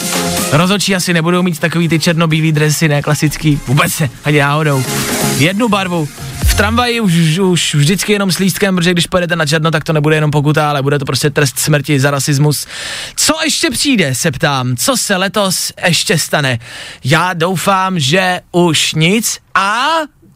Rozočí 0.51 0.95
asi 0.95 1.13
nebudou 1.13 1.43
mít 1.43 1.59
takový 1.59 1.89
ty 1.89 1.99
černobílý 1.99 2.51
dresy, 2.51 2.87
ne 2.87 3.01
klasický. 3.01 3.59
Vůbec 3.67 3.99
ne, 3.99 4.09
ani 4.23 4.39
náhodou. 4.39 4.83
Jednu 5.37 5.69
barvu. 5.69 6.07
Tramvaji 6.57 7.01
už, 7.01 7.39
už 7.39 7.75
vždycky 7.75 8.13
jenom 8.13 8.31
s 8.31 8.37
lístkem, 8.37 8.75
protože 8.75 8.91
když 8.91 9.07
pojedete 9.07 9.35
na 9.35 9.45
černo, 9.45 9.71
tak 9.71 9.83
to 9.83 9.93
nebude 9.93 10.15
jenom 10.15 10.31
pokuta, 10.31 10.69
ale 10.69 10.81
bude 10.81 10.99
to 10.99 11.05
prostě 11.05 11.29
trest 11.29 11.59
smrti 11.59 11.99
za 11.99 12.11
rasismus. 12.11 12.67
Co 13.15 13.33
ještě 13.43 13.69
přijde, 13.69 14.15
se 14.15 14.31
ptám. 14.31 14.75
Co 14.75 14.97
se 14.97 15.15
letos 15.15 15.71
ještě 15.85 16.17
stane? 16.17 16.59
Já 17.03 17.33
doufám, 17.33 17.99
že 17.99 18.41
už 18.51 18.93
nic 18.93 19.39
a 19.55 19.87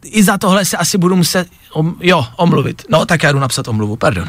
i 0.04 0.22
za 0.22 0.38
tohle 0.38 0.64
se 0.64 0.76
asi 0.76 0.98
budu 0.98 1.16
muset, 1.16 1.48
om, 1.72 1.94
jo, 2.00 2.26
omluvit. 2.36 2.82
No, 2.88 3.06
tak 3.06 3.22
já 3.22 3.32
jdu 3.32 3.38
napsat 3.38 3.68
omluvu, 3.68 3.96
pardon. 3.96 4.28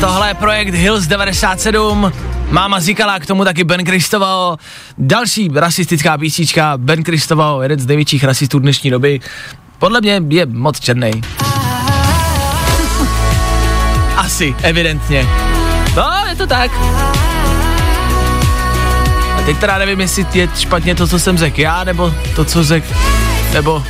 Tohle 0.00 0.28
je 0.28 0.34
projekt 0.34 0.74
Hills 0.74 1.06
97. 1.06 2.12
Máma 2.50 2.80
říkala 2.80 3.18
k 3.18 3.26
tomu 3.26 3.44
taky 3.44 3.64
Ben 3.64 3.84
Kristoval. 3.84 4.56
Další 4.98 5.50
rasistická 5.54 6.18
písnička. 6.18 6.72
Ben 6.76 7.02
Kristoval, 7.02 7.62
jeden 7.62 7.78
z 7.78 7.86
největších 7.86 8.24
rasistů 8.24 8.58
dnešní 8.58 8.90
doby. 8.90 9.20
Podle 9.78 10.00
mě 10.00 10.20
je 10.28 10.46
moc 10.46 10.80
černý. 10.80 11.10
Asi, 14.16 14.54
evidentně. 14.62 15.26
No, 15.96 16.10
je 16.28 16.36
to 16.36 16.46
tak. 16.46 16.70
A 19.36 19.42
teď 19.46 19.58
teda 19.58 19.78
nevím, 19.78 20.00
jestli 20.00 20.26
je 20.34 20.48
špatně 20.58 20.94
to, 20.94 21.06
co 21.06 21.18
jsem 21.18 21.38
řekl 21.38 21.60
já, 21.60 21.84
nebo 21.84 22.14
to, 22.36 22.44
co 22.44 22.64
řekl, 22.64 22.86
nebo... 23.52 23.84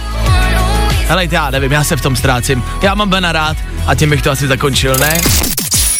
Hele, 1.09 1.29
já 1.31 1.51
nevím, 1.51 1.73
já 1.73 1.85
se 1.85 1.97
v 1.97 2.01
tom 2.01 2.17
ztrácím. 2.17 2.63
Já 2.83 2.95
mám 2.95 3.09
Bena 3.09 3.33
rád 3.33 3.57
a 3.87 3.95
tím 3.95 4.11
bych 4.11 4.23
to 4.23 4.31
asi 4.31 4.49
zakončil, 4.49 4.97
ne? 5.01 5.21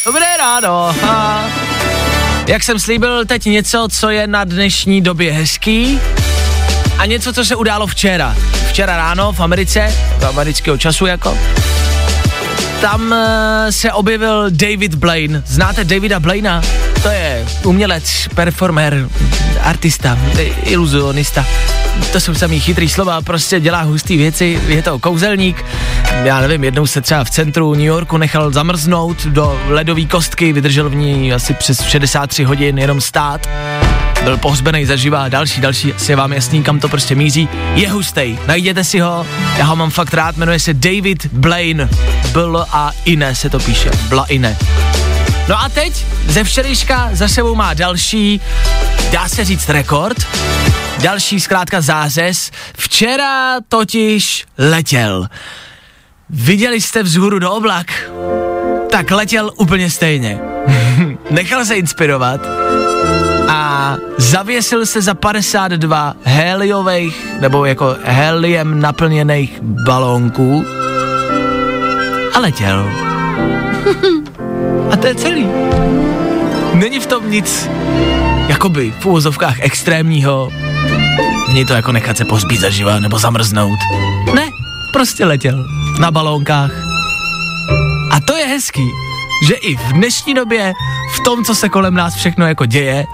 Dobré 0.05 0.37
ráno. 0.37 0.95
Ha. 1.01 1.66
Jak 2.47 2.63
jsem 2.63 2.79
slíbil, 2.79 3.25
teď 3.25 3.45
něco, 3.45 3.87
co 3.91 4.09
je 4.09 4.27
na 4.27 4.43
dnešní 4.43 5.01
době 5.01 5.33
hezký 5.33 5.99
a 6.97 7.05
něco, 7.05 7.33
co 7.33 7.45
se 7.45 7.55
událo 7.55 7.87
včera. 7.87 8.35
Včera 8.69 8.97
ráno 8.97 9.33
v 9.33 9.39
Americe, 9.39 9.95
do 10.19 10.27
amerického 10.27 10.77
času 10.77 11.05
jako. 11.05 11.37
tam 12.81 13.13
eh, 13.13 13.71
se 13.71 13.91
objevil 13.91 14.45
David 14.49 14.95
Blaine. 14.95 15.43
Znáte 15.45 15.83
Davida 15.83 16.19
Blaina? 16.19 16.61
To 17.03 17.09
je 17.09 17.45
umělec, 17.63 18.27
performer, 18.35 19.09
artista, 19.61 20.17
eh, 20.39 20.43
iluzionista. 20.43 21.45
To 22.11 22.19
jsou 22.19 22.35
samý 22.35 22.59
chytrý 22.59 22.89
slova, 22.89 23.21
prostě 23.21 23.59
dělá 23.59 23.81
hustý 23.81 24.17
věci, 24.17 24.59
je 24.67 24.81
to 24.81 24.99
kouzelník. 24.99 25.65
Já 26.23 26.41
nevím, 26.41 26.63
jednou 26.63 26.87
se 26.87 27.01
třeba 27.01 27.23
v 27.23 27.29
centru 27.29 27.73
New 27.73 27.83
Yorku 27.83 28.17
nechal 28.17 28.51
zamrznout 28.51 29.25
do 29.25 29.61
ledové 29.67 30.05
kostky, 30.05 30.53
vydržel 30.53 30.89
v 30.89 30.95
ní 30.95 31.33
asi 31.33 31.53
přes 31.53 31.81
63 31.81 32.43
hodin 32.43 32.77
jenom 32.77 33.01
stát 33.01 33.47
byl 34.23 34.37
pohřbený 34.37 34.85
zaživa, 34.85 35.29
další, 35.29 35.61
další, 35.61 35.93
asi 35.93 36.11
je 36.11 36.15
vám 36.15 36.33
jasný, 36.33 36.63
kam 36.63 36.79
to 36.79 36.89
prostě 36.89 37.15
míří. 37.15 37.49
Je 37.73 37.89
hustej, 37.89 38.39
najděte 38.47 38.83
si 38.83 38.99
ho, 38.99 39.27
já 39.57 39.65
ho 39.65 39.75
mám 39.75 39.89
fakt 39.89 40.13
rád, 40.13 40.37
jmenuje 40.37 40.59
se 40.59 40.73
David 40.73 41.25
Blaine, 41.25 41.89
Bl 42.31 42.65
a 42.71 42.91
Ine 43.05 43.35
se 43.35 43.49
to 43.49 43.59
píše, 43.59 43.91
Bla 44.09 44.25
Ine. 44.25 44.57
No 45.49 45.59
a 45.63 45.69
teď 45.69 46.05
ze 46.27 46.43
včerejška 46.43 47.09
za 47.13 47.27
sebou 47.27 47.55
má 47.55 47.73
další, 47.73 48.41
dá 49.11 49.29
se 49.29 49.45
říct 49.45 49.69
rekord, 49.69 50.17
další 51.01 51.39
zkrátka 51.39 51.81
zářez. 51.81 52.51
Včera 52.77 53.55
totiž 53.69 54.45
letěl. 54.57 55.27
Viděli 56.29 56.81
jste 56.81 57.03
vzhůru 57.03 57.39
do 57.39 57.51
oblak? 57.51 58.11
Tak 58.91 59.11
letěl 59.11 59.51
úplně 59.57 59.89
stejně. 59.89 60.39
Nechal 61.29 61.65
se 61.65 61.75
inspirovat 61.75 62.41
a 63.47 63.95
zavěsil 64.17 64.85
se 64.85 65.01
za 65.01 65.13
52 65.13 66.13
heliových 66.23 67.27
nebo 67.41 67.65
jako 67.65 67.95
heliem 68.03 68.81
naplněných 68.81 69.59
balónků 69.61 70.65
a 72.33 72.39
letěl. 72.39 72.89
a 74.91 74.97
to 74.97 75.07
je 75.07 75.15
celý. 75.15 75.47
Není 76.73 76.99
v 76.99 77.05
tom 77.05 77.31
nic 77.31 77.69
jakoby 78.47 78.93
v 78.99 79.05
úvozovkách 79.05 79.59
extrémního. 79.59 80.49
Není 81.47 81.65
to 81.65 81.73
jako 81.73 81.91
nechat 81.91 82.17
se 82.17 82.25
pohřbít 82.25 82.59
zaživa 82.59 82.99
nebo 82.99 83.19
zamrznout. 83.19 83.79
Ne, 84.33 84.49
prostě 84.97 85.25
letěl 85.25 85.65
na 85.99 86.11
balónkách. 86.11 86.71
A 88.11 88.19
to 88.19 88.35
je 88.35 88.45
hezký, 88.45 88.91
že 89.47 89.53
i 89.53 89.75
v 89.75 89.93
dnešní 89.93 90.33
době, 90.33 90.73
v 91.15 91.19
tom, 91.23 91.43
co 91.43 91.55
se 91.55 91.69
kolem 91.69 91.93
nás 91.93 92.15
všechno 92.15 92.47
jako 92.47 92.65
děje, 92.65 93.05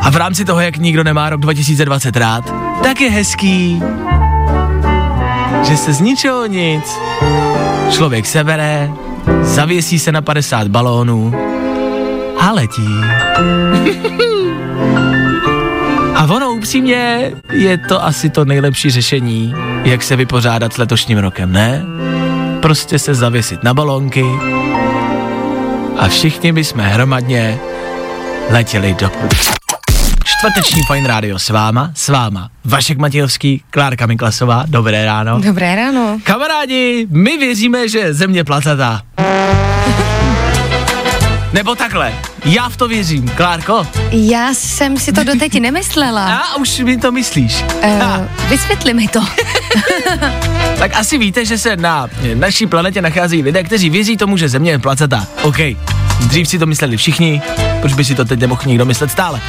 a 0.00 0.10
v 0.10 0.16
rámci 0.16 0.44
toho, 0.44 0.60
jak 0.60 0.76
nikdo 0.76 1.04
nemá 1.04 1.30
rok 1.30 1.40
2020 1.40 2.16
rád, 2.16 2.54
tak 2.82 3.00
je 3.00 3.10
hezký, 3.10 3.82
že 5.62 5.76
se 5.76 5.92
z 5.92 6.00
ničeho 6.00 6.46
nic 6.46 6.84
člověk 7.90 8.26
sebere, 8.26 8.90
zavěsí 9.42 9.98
se 9.98 10.12
na 10.12 10.22
50 10.22 10.68
balónů 10.68 11.34
a 12.40 12.52
letí. 12.52 12.88
A 16.20 16.24
ono 16.24 16.50
upřímně 16.50 17.32
je 17.52 17.78
to 17.78 18.04
asi 18.04 18.30
to 18.30 18.44
nejlepší 18.44 18.90
řešení, 18.90 19.54
jak 19.84 20.02
se 20.02 20.16
vypořádat 20.16 20.72
s 20.72 20.78
letošním 20.78 21.18
rokem, 21.18 21.52
ne? 21.52 21.82
Prostě 22.62 22.98
se 22.98 23.14
zavěsit 23.14 23.64
na 23.64 23.74
balónky 23.74 24.24
a 25.98 26.08
všichni 26.08 26.52
bychom 26.52 26.80
hromadně 26.80 27.58
letěli 28.50 28.94
do... 28.98 29.10
Čtvrteční 30.24 30.82
Fine 30.92 31.08
Radio 31.08 31.38
s 31.38 31.48
váma, 31.48 31.90
s 31.94 32.08
váma. 32.08 32.50
Vašek 32.64 32.98
Matějovský, 32.98 33.62
Klárka 33.70 34.06
Miklasová, 34.06 34.64
dobré 34.68 35.04
ráno. 35.04 35.40
Dobré 35.40 35.76
ráno. 35.76 36.18
Kamarádi, 36.24 37.06
my 37.10 37.36
věříme, 37.36 37.88
že 37.88 38.14
země 38.14 38.44
placatá. 38.44 39.02
Nebo 41.52 41.74
takhle, 41.74 42.12
já 42.44 42.68
v 42.68 42.76
to 42.76 42.88
věřím, 42.88 43.28
Klárko. 43.28 43.86
Já 44.12 44.54
jsem 44.54 44.96
si 44.98 45.12
to 45.12 45.24
doteď 45.24 45.60
nemyslela. 45.60 46.34
A 46.34 46.56
už 46.56 46.78
mi 46.78 46.98
to 46.98 47.12
myslíš. 47.12 47.64
Ha, 47.82 48.18
Uh, 48.18 48.26
vysvětli 48.48 48.94
mi 48.94 49.08
to. 49.08 49.20
tak 50.78 50.94
asi 50.96 51.18
víte, 51.18 51.44
že 51.44 51.58
se 51.58 51.76
na 51.76 52.08
naší 52.34 52.66
planetě 52.66 53.02
nachází 53.02 53.42
lidé, 53.42 53.62
kteří 53.62 53.90
věří 53.90 54.16
tomu, 54.16 54.36
že 54.36 54.48
země 54.48 54.70
je 54.70 54.78
placatá. 54.78 55.26
OK, 55.42 55.56
dřív 56.26 56.48
si 56.48 56.58
to 56.58 56.66
mysleli 56.66 56.96
všichni, 56.96 57.42
proč 57.80 57.92
by 57.92 58.04
si 58.04 58.14
to 58.14 58.24
teď 58.24 58.40
nemohl 58.40 58.62
někdo 58.66 58.84
myslet 58.84 59.10
stále? 59.10 59.40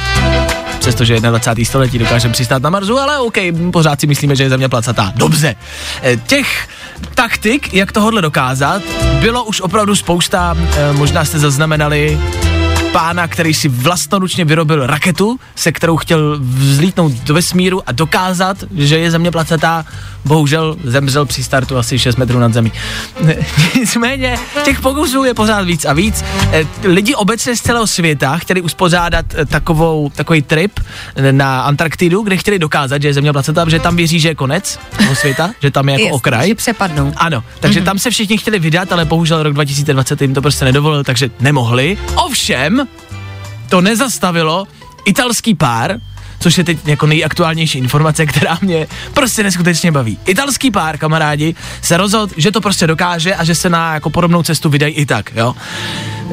Přestože 0.78 1.20
21. 1.20 1.64
století 1.64 1.98
dokážeme 1.98 2.32
přistát 2.32 2.62
na 2.62 2.70
Marsu, 2.70 2.98
ale 2.98 3.18
OK, 3.18 3.36
pořád 3.72 4.00
si 4.00 4.06
myslíme, 4.06 4.36
že 4.36 4.42
je 4.42 4.48
země 4.50 4.68
placatá. 4.68 5.12
Dobře. 5.16 5.54
Eh, 6.02 6.16
Těch 6.16 6.68
taktik, 7.14 7.74
jak 7.74 7.92
tohle 7.92 8.22
dokázat, 8.22 8.82
bylo 9.20 9.44
už 9.44 9.60
opravdu 9.60 9.94
spousta. 9.96 10.56
Eh, 10.60 10.92
Možná 10.92 11.24
jste 11.24 11.38
zaznamenali 11.38 12.20
pána, 12.92 13.28
který 13.28 13.54
si 13.54 13.68
vlastnoručně 13.68 14.44
vyrobil 14.44 14.86
raketu, 14.86 15.40
se 15.56 15.72
kterou 15.72 15.96
chtěl 15.96 16.38
vzlítnout 16.40 17.12
do 17.12 17.34
vesmíru 17.34 17.82
a 17.88 17.92
dokázat, 17.92 18.56
že 18.76 18.98
je 18.98 19.10
země 19.10 19.30
placatá. 19.30 19.84
Bohužel 20.24 20.76
zemřel 20.84 21.26
při 21.26 21.44
startu 21.44 21.78
asi 21.78 21.98
6 21.98 22.16
metrů 22.16 22.38
nad 22.38 22.52
zemí. 22.52 22.72
Nicméně 23.78 24.38
těch 24.64 24.80
pokusů 24.80 25.24
je 25.24 25.34
pořád 25.34 25.62
víc 25.62 25.84
a 25.84 25.92
víc. 25.92 26.24
Eh, 26.52 26.64
Lidi 26.84 27.14
obecně 27.14 27.56
z 27.56 27.60
celého 27.60 27.86
světa 27.86 28.38
chtěli 28.38 28.60
uspořádat 28.60 29.26
eh, 29.34 29.46
takovou, 29.46 30.10
takový 30.14 30.42
trip 30.42 30.80
eh, 31.16 31.32
na 31.32 31.62
Antarktidu, 31.62 32.22
kde 32.22 32.36
chtěli 32.36 32.58
dokázat, 32.58 33.02
že 33.02 33.08
je 33.08 33.14
země 33.14 33.32
placatá, 33.32 33.64
protože 33.64 33.78
tam 33.78 33.96
věří, 33.96 34.20
že 34.20 34.28
je 34.28 34.34
konec 34.34 34.78
toho 34.96 35.14
světa, 35.14 35.50
že 35.62 35.70
tam 35.70 35.88
je 35.88 35.92
jako 35.92 36.02
Jasně, 36.02 36.12
okraj. 36.12 36.48
Že 36.48 36.54
přepadnou. 36.54 37.12
Ano, 37.16 37.44
takže 37.60 37.80
mm-hmm. 37.80 37.84
tam 37.84 37.98
se 37.98 38.10
všichni 38.10 38.38
chtěli 38.38 38.58
vydat, 38.58 38.92
ale 38.92 39.04
bohužel 39.04 39.42
rok 39.42 39.52
2020 39.52 40.22
jim 40.22 40.34
to 40.34 40.42
prostě 40.42 40.64
nedovolil, 40.64 41.04
takže 41.04 41.30
nemohli. 41.40 41.98
Ovšem, 42.14 42.81
to 43.72 43.80
nezastavilo 43.80 44.68
italský 45.08 45.56
pár, 45.56 45.96
což 46.42 46.58
je 46.58 46.64
teď 46.64 46.78
jako 46.86 47.06
nejaktuálnější 47.06 47.78
informace, 47.78 48.26
která 48.26 48.58
mě 48.62 48.86
prostě 49.14 49.42
neskutečně 49.42 49.92
baví. 49.92 50.18
Italský 50.26 50.70
pár, 50.70 50.98
kamarádi, 50.98 51.54
se 51.82 51.96
rozhodl, 51.96 52.34
že 52.36 52.50
to 52.50 52.60
prostě 52.60 52.86
dokáže 52.86 53.34
a 53.34 53.44
že 53.44 53.54
se 53.54 53.70
na 53.70 53.94
jako 53.94 54.10
podobnou 54.10 54.42
cestu 54.42 54.68
vydají 54.68 54.94
i 54.94 55.06
tak, 55.06 55.32
jo. 55.36 55.54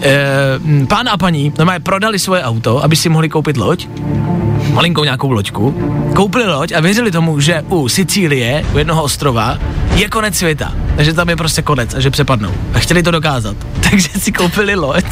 E, 0.01 0.85
pán 0.87 1.09
a 1.09 1.17
paní 1.17 1.53
normálně 1.57 1.79
prodali 1.79 2.19
svoje 2.19 2.43
auto, 2.43 2.83
aby 2.83 2.95
si 2.95 3.09
mohli 3.09 3.29
koupit 3.29 3.57
loď, 3.57 3.87
malinkou 4.73 5.03
nějakou 5.03 5.31
loďku, 5.31 5.71
koupili 6.15 6.45
loď 6.45 6.71
a 6.71 6.79
věřili 6.79 7.11
tomu, 7.11 7.39
že 7.39 7.61
u 7.69 7.89
Sicílie, 7.89 8.65
u 8.73 8.77
jednoho 8.77 9.03
ostrova, 9.03 9.59
je 9.95 10.09
konec 10.09 10.37
světa. 10.37 10.73
Takže 10.95 11.13
tam 11.13 11.29
je 11.29 11.35
prostě 11.35 11.61
konec 11.61 11.93
a 11.93 11.99
že 11.99 12.09
přepadnou. 12.09 12.53
A 12.73 12.79
chtěli 12.79 13.03
to 13.03 13.11
dokázat. 13.11 13.57
Takže 13.89 14.09
si 14.19 14.31
koupili 14.31 14.75
loď, 14.75 15.05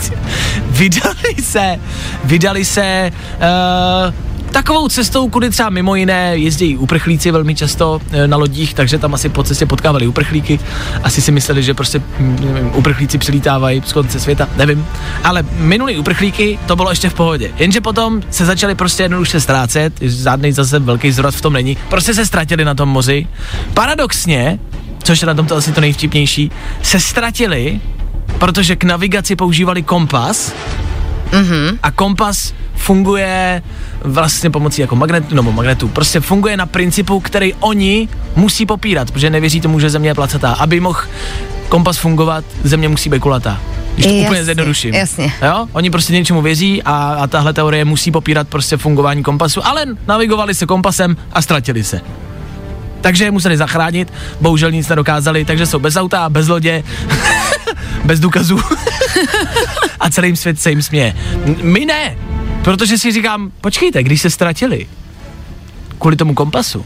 vydali 0.69 1.35
se, 1.43 1.79
vydali 2.23 2.65
se 2.65 3.11
uh, 3.11 4.26
takovou 4.51 4.89
cestou, 4.89 5.29
kudy 5.29 5.49
třeba 5.49 5.69
mimo 5.69 5.95
jiné 5.95 6.37
jezdí 6.37 6.77
uprchlíci 6.77 7.31
velmi 7.31 7.55
často 7.55 8.01
eh, 8.11 8.27
na 8.27 8.37
lodích, 8.37 8.73
takže 8.73 8.97
tam 8.97 9.13
asi 9.13 9.29
po 9.29 9.43
cestě 9.43 9.65
potkávali 9.65 10.07
uprchlíky. 10.07 10.59
Asi 11.03 11.21
si 11.21 11.31
mysleli, 11.31 11.63
že 11.63 11.73
prostě 11.73 12.01
mm, 12.19 12.53
nevím, 12.53 12.71
uprchlíci 12.75 13.17
přilítávají 13.17 13.81
z 13.85 13.93
konce 13.93 14.19
světa, 14.19 14.49
nevím. 14.55 14.85
Ale 15.23 15.43
minulý 15.57 15.97
uprchlíky 15.97 16.59
to 16.65 16.75
bylo 16.75 16.89
ještě 16.89 17.09
v 17.09 17.13
pohodě. 17.13 17.51
Jenže 17.57 17.81
potom 17.81 18.21
se 18.29 18.45
začali 18.45 18.75
prostě 18.75 19.03
jednoduše 19.03 19.39
ztrácet, 19.39 19.93
žádný 20.01 20.51
zase 20.51 20.79
velký 20.79 21.11
zrod 21.11 21.35
v 21.35 21.41
tom 21.41 21.53
není. 21.53 21.77
Prostě 21.89 22.13
se 22.13 22.25
ztratili 22.25 22.65
na 22.65 22.75
tom 22.75 22.89
moři. 22.89 23.27
Paradoxně, 23.73 24.59
což 25.03 25.21
je 25.21 25.27
na 25.27 25.33
tomto 25.33 25.55
asi 25.55 25.71
to 25.71 25.81
nejvtipnější, 25.81 26.51
se 26.81 26.99
ztratili, 26.99 27.79
protože 28.39 28.75
k 28.75 28.83
navigaci 28.83 29.35
používali 29.35 29.83
kompas, 29.83 30.53
Mhm. 31.31 31.79
a 31.83 31.91
kompas 31.91 32.53
funguje 32.75 33.61
vlastně 34.03 34.49
pomocí 34.49 34.81
jako 34.81 34.95
magnetu, 34.95 35.35
nebo 35.35 35.51
magnetu, 35.51 35.87
prostě 35.87 36.19
funguje 36.19 36.57
na 36.57 36.65
principu, 36.65 37.19
který 37.19 37.53
oni 37.53 38.09
musí 38.35 38.65
popírat, 38.65 39.11
protože 39.11 39.29
nevěří 39.29 39.61
tomu, 39.61 39.79
že 39.79 39.89
země 39.89 40.09
je 40.09 40.13
placatá. 40.15 40.51
Aby 40.53 40.79
mohl 40.79 40.99
kompas 41.69 41.97
fungovat, 41.97 42.43
země 42.63 42.89
musí 42.89 43.09
být 43.09 43.19
kulatá. 43.19 43.59
Když 43.93 44.05
to 44.05 44.13
Jasně, 44.13 44.27
úplně 44.27 44.45
zjednoduším. 44.45 44.93
jasně. 44.93 45.33
Jo? 45.41 45.67
Oni 45.73 45.89
prostě 45.89 46.13
něčemu 46.13 46.41
věří 46.41 46.83
a, 46.83 46.93
a 47.21 47.27
tahle 47.27 47.53
teorie 47.53 47.85
musí 47.85 48.11
popírat 48.11 48.47
prostě 48.47 48.77
fungování 48.77 49.23
kompasu, 49.23 49.67
ale 49.67 49.85
navigovali 50.07 50.55
se 50.55 50.65
kompasem 50.65 51.17
a 51.33 51.41
ztratili 51.41 51.83
se. 51.83 52.01
Takže 53.01 53.23
je 53.23 53.31
museli 53.31 53.57
zachránit, 53.57 54.13
bohužel 54.41 54.71
nic 54.71 54.87
nedokázali, 54.87 55.45
takže 55.45 55.65
jsou 55.65 55.79
bez 55.79 55.95
auta, 55.95 56.29
bez 56.29 56.47
lodě, 56.47 56.83
bez 58.05 58.19
důkazů 58.19 58.59
a 59.99 60.09
celý 60.09 60.35
svět 60.35 60.59
se 60.61 60.69
jim 60.69 60.81
směje. 60.81 61.15
My 61.61 61.85
ne, 61.85 62.17
protože 62.61 62.97
si 62.97 63.11
říkám, 63.11 63.51
počkejte, 63.61 64.03
když 64.03 64.21
se 64.21 64.29
ztratili 64.29 64.87
kvůli 65.99 66.15
tomu 66.15 66.33
kompasu, 66.33 66.85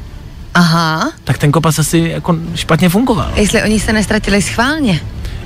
Aha. 0.53 1.11
tak 1.23 1.37
ten 1.37 1.51
kompas 1.51 1.79
asi 1.79 1.97
jako 2.13 2.35
špatně 2.55 2.89
fungoval, 2.89 3.31
Jestli 3.35 3.63
oni 3.63 3.79
se 3.79 3.93
nestratili 3.93 4.41
schválně. 4.41 4.99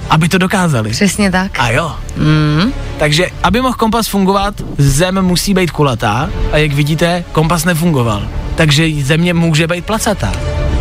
aby 0.09 0.29
to 0.29 0.37
dokázali. 0.37 0.89
Přesně 0.89 1.31
tak. 1.31 1.59
A 1.59 1.69
jo. 1.69 1.95
Mm. 2.17 2.73
Takže, 2.99 3.27
aby 3.43 3.61
mohl 3.61 3.73
kompas 3.73 4.07
fungovat, 4.07 4.61
zem 4.77 5.21
musí 5.21 5.53
být 5.53 5.71
kulatá 5.71 6.29
a 6.51 6.57
jak 6.57 6.73
vidíte, 6.73 7.23
kompas 7.31 7.65
nefungoval. 7.65 8.27
Takže 8.55 8.87
země 9.03 9.33
může 9.33 9.67
být 9.67 9.85
placatá. 9.85 10.31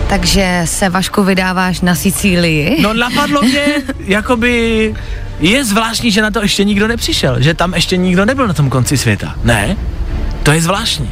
Takže 0.09 0.63
se 0.65 0.89
Vašku 0.89 1.23
vydáváš 1.23 1.81
na 1.81 1.95
Sicílii? 1.95 2.83
No 2.83 2.95
napadlo 2.95 3.43
mě, 3.43 3.65
jakoby 3.99 4.95
je 5.41 5.65
zvláštní, 5.65 6.11
že 6.11 6.23
na 6.23 6.31
to 6.31 6.43
ještě 6.43 6.65
nikdo 6.65 6.89
nepřišel, 6.89 7.43
že 7.43 7.55
tam 7.55 7.75
ještě 7.75 7.97
nikdo 7.97 8.25
nebyl 8.25 8.47
na 8.49 8.55
tom 8.55 8.71
konci 8.71 8.99
světa. 8.99 9.35
Ne? 9.43 9.77
To 10.43 10.53
je 10.53 10.63
zvláštní. 10.63 11.11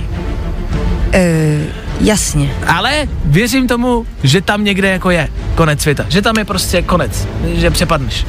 Uh, 1.14 1.66
jasně. 2.00 2.54
Ale 2.66 3.08
věřím 3.24 3.68
tomu, 3.68 4.06
že 4.22 4.40
tam 4.40 4.64
někde 4.64 4.88
jako 4.88 5.10
je 5.10 5.28
konec 5.54 5.80
světa. 5.80 6.06
Že 6.08 6.22
tam 6.22 6.38
je 6.38 6.44
prostě 6.44 6.82
konec. 6.82 7.28
Že 7.54 7.70
přepadneš. 7.70 8.26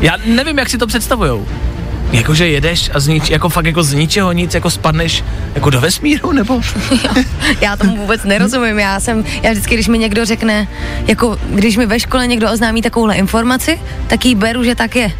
Já 0.00 0.16
nevím, 0.24 0.58
jak 0.58 0.70
si 0.70 0.78
to 0.78 0.86
představujou. 0.86 1.46
Jakože 2.12 2.48
jedeš 2.48 2.90
a 2.94 3.00
z 3.00 3.06
nič, 3.08 3.30
jako 3.30 3.48
fakt 3.48 3.64
jako 3.66 3.82
z 3.82 3.92
ničeho 3.94 4.32
nic, 4.32 4.54
jako 4.54 4.70
spadneš 4.70 5.24
jako 5.54 5.70
do 5.70 5.80
vesmíru, 5.80 6.32
nebo? 6.32 6.60
Já 7.60 7.76
tomu 7.76 7.96
vůbec 7.96 8.24
nerozumím. 8.24 8.78
Já 8.78 9.00
jsem, 9.00 9.24
já 9.42 9.50
vždycky, 9.50 9.74
když 9.74 9.88
mi 9.88 9.98
někdo 9.98 10.24
řekne, 10.24 10.68
jako 11.06 11.38
když 11.50 11.76
mi 11.76 11.86
ve 11.86 12.00
škole 12.00 12.26
někdo 12.26 12.52
oznámí 12.52 12.82
takovouhle 12.82 13.14
informaci, 13.14 13.80
tak 14.06 14.24
ji 14.24 14.34
beru, 14.34 14.64
že 14.64 14.74
tak 14.74 14.96
je. 14.96 15.12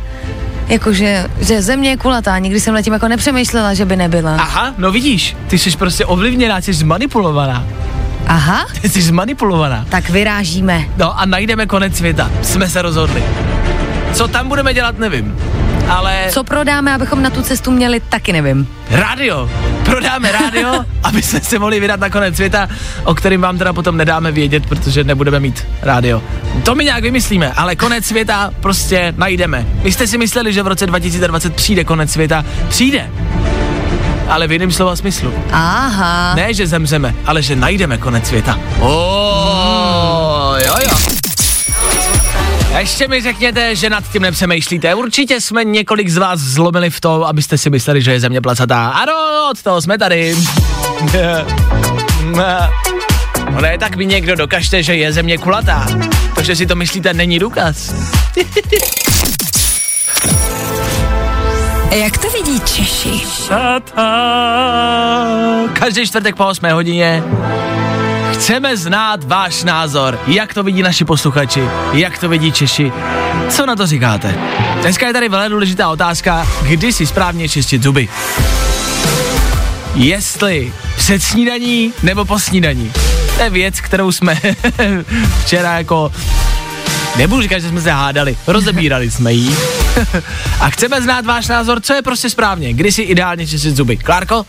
Jakože, 0.68 1.26
že 1.40 1.62
země 1.62 1.90
je 1.90 1.96
kulatá, 1.96 2.38
nikdy 2.38 2.60
jsem 2.60 2.74
nad 2.74 2.82
tím 2.82 2.92
jako 2.92 3.08
nepřemýšlela, 3.08 3.74
že 3.74 3.84
by 3.84 3.96
nebyla. 3.96 4.36
Aha, 4.36 4.74
no 4.78 4.92
vidíš, 4.92 5.36
ty 5.46 5.58
jsi 5.58 5.70
prostě 5.76 6.04
ovlivněná, 6.06 6.60
jsi 6.60 6.72
zmanipulovaná. 6.72 7.66
Aha, 8.26 8.66
Ty 8.82 8.88
jsi 8.88 9.02
zmanipulovaná. 9.02 9.86
tak 9.88 10.10
vyrážíme. 10.10 10.84
No 10.96 11.20
a 11.20 11.26
najdeme 11.26 11.66
konec 11.66 11.96
světa. 11.96 12.30
Jsme 12.42 12.68
se 12.68 12.82
rozhodli. 12.82 13.24
Co 14.12 14.28
tam 14.28 14.48
budeme 14.48 14.74
dělat, 14.74 14.98
nevím. 14.98 15.36
Ale 15.90 16.26
Co 16.30 16.44
prodáme, 16.44 16.94
abychom 16.94 17.22
na 17.22 17.30
tu 17.30 17.42
cestu 17.42 17.70
měli, 17.70 18.00
taky 18.00 18.32
nevím. 18.32 18.68
rádio. 18.90 19.50
Prodáme 19.84 20.32
rádio, 20.32 20.84
aby 21.02 21.22
jsme 21.22 21.40
se 21.40 21.58
mohli 21.58 21.80
vydat 21.80 22.00
na 22.00 22.10
konec 22.10 22.36
světa, 22.36 22.68
o 23.04 23.14
kterým 23.14 23.40
vám 23.40 23.58
teda 23.58 23.72
potom 23.72 23.96
nedáme 23.96 24.32
vědět, 24.32 24.66
protože 24.66 25.04
nebudeme 25.04 25.40
mít 25.40 25.66
rádio. 25.82 26.22
To 26.64 26.74
my 26.74 26.84
nějak 26.84 27.02
vymyslíme, 27.02 27.52
ale 27.52 27.76
konec 27.76 28.04
světa 28.06 28.50
prostě 28.60 29.14
najdeme. 29.16 29.66
Vy 29.82 29.92
jste 29.92 30.06
si 30.06 30.18
mysleli, 30.18 30.52
že 30.52 30.62
v 30.62 30.66
roce 30.66 30.86
2020 30.86 31.54
přijde 31.56 31.84
konec 31.84 32.10
světa? 32.12 32.44
Přijde. 32.68 33.10
Ale 34.28 34.46
v 34.48 34.52
jiném 34.52 34.72
slova 34.72 34.96
smyslu. 34.96 35.32
Aha. 35.52 36.34
Ne, 36.34 36.54
že 36.54 36.66
zemřeme, 36.66 37.14
ale 37.26 37.42
že 37.42 37.56
najdeme 37.56 37.98
konec 37.98 38.26
světa. 38.26 38.58
Oh. 38.80 39.89
Ještě 42.78 43.08
mi 43.08 43.20
řekněte, 43.20 43.76
že 43.76 43.90
nad 43.90 44.04
tím 44.12 44.22
nepřemýšlíte. 44.22 44.94
Určitě 44.94 45.40
jsme 45.40 45.64
několik 45.64 46.08
z 46.08 46.16
vás 46.16 46.40
zlomili 46.40 46.90
v 46.90 47.00
to, 47.00 47.26
abyste 47.26 47.58
si 47.58 47.70
mysleli, 47.70 48.02
že 48.02 48.12
je 48.12 48.20
země 48.20 48.40
placatá. 48.40 48.88
Ano, 48.88 49.12
od 49.50 49.62
toho 49.62 49.82
jsme 49.82 49.98
tady. 49.98 50.36
No 53.50 53.60
ne, 53.60 53.78
tak 53.78 53.96
mi 53.96 54.06
někdo 54.06 54.36
dokažte, 54.36 54.82
že 54.82 54.96
je 54.96 55.12
země 55.12 55.38
kulatá. 55.38 55.86
To, 56.34 56.42
že 56.42 56.56
si 56.56 56.66
to 56.66 56.74
myslíte, 56.74 57.14
není 57.14 57.38
důkaz. 57.38 57.94
Jak 61.90 62.18
to 62.18 62.30
vidí 62.30 62.60
Češi? 62.60 63.22
Každý 65.72 66.06
čtvrtek 66.06 66.36
po 66.36 66.46
8 66.46 66.70
hodině 66.70 67.22
chceme 68.40 68.76
znát 68.76 69.24
váš 69.24 69.64
názor. 69.64 70.20
Jak 70.26 70.54
to 70.54 70.62
vidí 70.62 70.82
naši 70.82 71.04
posluchači? 71.04 71.62
Jak 71.92 72.18
to 72.18 72.28
vidí 72.28 72.52
Češi? 72.52 72.92
Co 73.48 73.66
na 73.66 73.76
to 73.76 73.86
říkáte? 73.86 74.34
Dneska 74.80 75.06
je 75.06 75.12
tady 75.12 75.28
velmi 75.28 75.48
důležitá 75.48 75.88
otázka, 75.88 76.48
kdy 76.62 76.92
si 76.92 77.06
správně 77.06 77.48
čistit 77.48 77.82
zuby. 77.82 78.08
Jestli 79.94 80.72
před 80.96 81.22
snídaní 81.22 81.92
nebo 82.02 82.24
po 82.24 82.38
snídaní. 82.38 82.92
To 83.36 83.42
je 83.42 83.50
věc, 83.50 83.80
kterou 83.80 84.12
jsme 84.12 84.40
včera 85.44 85.78
jako 85.78 86.12
Nebudu 87.16 87.42
říkat, 87.42 87.58
že 87.58 87.68
jsme 87.68 87.80
se 87.80 87.90
hádali, 87.90 88.36
rozebírali 88.46 89.10
jsme 89.10 89.32
jí. 89.32 89.56
A 90.60 90.70
chceme 90.70 91.02
znát 91.02 91.26
váš 91.26 91.48
názor, 91.48 91.80
co 91.80 91.94
je 91.94 92.02
prostě 92.02 92.30
správně, 92.30 92.72
kdy 92.72 92.92
si 92.92 93.02
ideálně 93.02 93.46
čistit 93.46 93.76
zuby. 93.76 93.96
Klárko? 93.96 94.46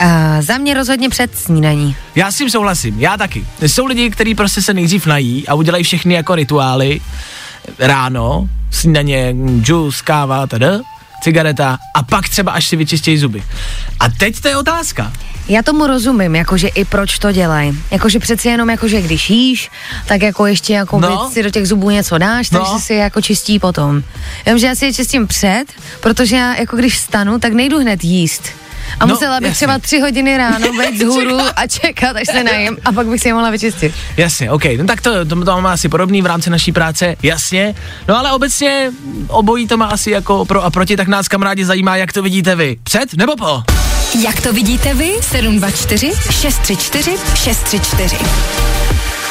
A 0.00 0.42
za 0.42 0.58
mě 0.58 0.74
rozhodně 0.74 1.08
před 1.08 1.38
snídaní. 1.38 1.96
Já 2.14 2.32
s 2.32 2.36
tím 2.36 2.50
souhlasím, 2.50 3.00
já 3.00 3.16
taky. 3.16 3.46
Jsou 3.66 3.86
lidi, 3.86 4.10
kteří 4.10 4.34
prostě 4.34 4.62
se 4.62 4.74
nejdřív 4.74 5.06
nají 5.06 5.48
a 5.48 5.54
udělají 5.54 5.84
všechny 5.84 6.14
jako 6.14 6.34
rituály 6.34 7.00
ráno, 7.78 8.48
snídaně, 8.70 9.34
džus, 9.60 10.02
káva, 10.02 10.46
teda, 10.46 10.68
cigareta 11.22 11.78
a 11.94 12.02
pak 12.02 12.28
třeba 12.28 12.52
až 12.52 12.66
si 12.66 12.76
vyčistějí 12.76 13.18
zuby. 13.18 13.42
A 14.00 14.08
teď 14.08 14.40
to 14.40 14.48
je 14.48 14.56
otázka. 14.56 15.12
Já 15.48 15.62
tomu 15.62 15.86
rozumím, 15.86 16.34
jakože 16.36 16.68
i 16.68 16.84
proč 16.84 17.18
to 17.18 17.32
dělají. 17.32 17.78
Jakože 17.90 18.18
přeci 18.18 18.48
jenom, 18.48 18.70
jakože 18.70 19.02
když 19.02 19.30
jíš, 19.30 19.70
tak 20.06 20.22
jako 20.22 20.46
ještě 20.46 20.72
jako 20.74 21.00
No. 21.00 21.30
si 21.32 21.42
do 21.42 21.50
těch 21.50 21.66
zubů 21.68 21.90
něco 21.90 22.18
dáš, 22.18 22.50
No. 22.50 22.58
takže 22.60 22.84
si 22.86 22.92
je 22.92 22.98
jako 22.98 23.20
čistí 23.22 23.58
potom. 23.58 24.02
Vím, 24.46 24.58
že 24.58 24.66
já 24.66 24.74
si 24.74 24.84
je 24.84 24.94
čistím 24.94 25.26
před, 25.26 25.64
protože 26.00 26.36
já 26.36 26.54
jako 26.54 26.76
když 26.76 26.94
vstanu, 26.94 27.38
tak 27.38 27.52
nejdu 27.52 27.78
hned 27.80 28.04
jíst. 28.04 28.42
A 29.00 29.06
No, 29.06 29.14
musela 29.14 29.40
bych 29.40 29.48
jasně. 29.48 29.54
třeba 29.56 29.78
tři 29.78 30.00
hodiny 30.00 30.36
ráno 30.36 30.72
být 30.78 30.94
vzhůru 30.94 31.38
a 31.56 31.66
čekat, 31.66 32.16
až 32.16 32.26
se 32.32 32.44
najím 32.44 32.76
a 32.84 32.92
pak 32.92 33.06
bych 33.06 33.20
si 33.20 33.28
je 33.28 33.34
mohla 33.34 33.50
vyčistit. 33.50 33.94
Jasně, 34.16 34.50
OK, 34.50 34.64
no 34.78 34.84
tak 34.86 35.00
to, 35.00 35.24
to, 35.24 35.44
to 35.44 35.52
máme 35.54 35.70
asi 35.70 35.88
podobný 35.88 36.22
v 36.22 36.26
rámci 36.26 36.50
naší 36.50 36.72
práce, 36.72 37.16
jasně. 37.22 37.74
No 38.08 38.18
ale 38.18 38.32
obecně 38.32 38.92
obojí 39.28 39.66
to 39.68 39.76
má 39.76 39.86
asi 39.86 40.10
jako 40.10 40.44
pro 40.44 40.64
a 40.64 40.70
proti, 40.70 40.96
tak 40.96 41.08
nás 41.08 41.28
kamarádi 41.28 41.64
zajímá, 41.64 41.96
jak 41.96 42.12
to 42.12 42.22
vidíte 42.22 42.56
vy. 42.56 42.76
Před 42.82 43.14
nebo 43.14 43.36
po? 43.36 43.62
Jak 44.24 44.40
to 44.40 44.52
vidíte 44.52 44.94
vy? 44.94 45.12
724 45.20 46.12
634 46.30 47.16
634 47.34 48.16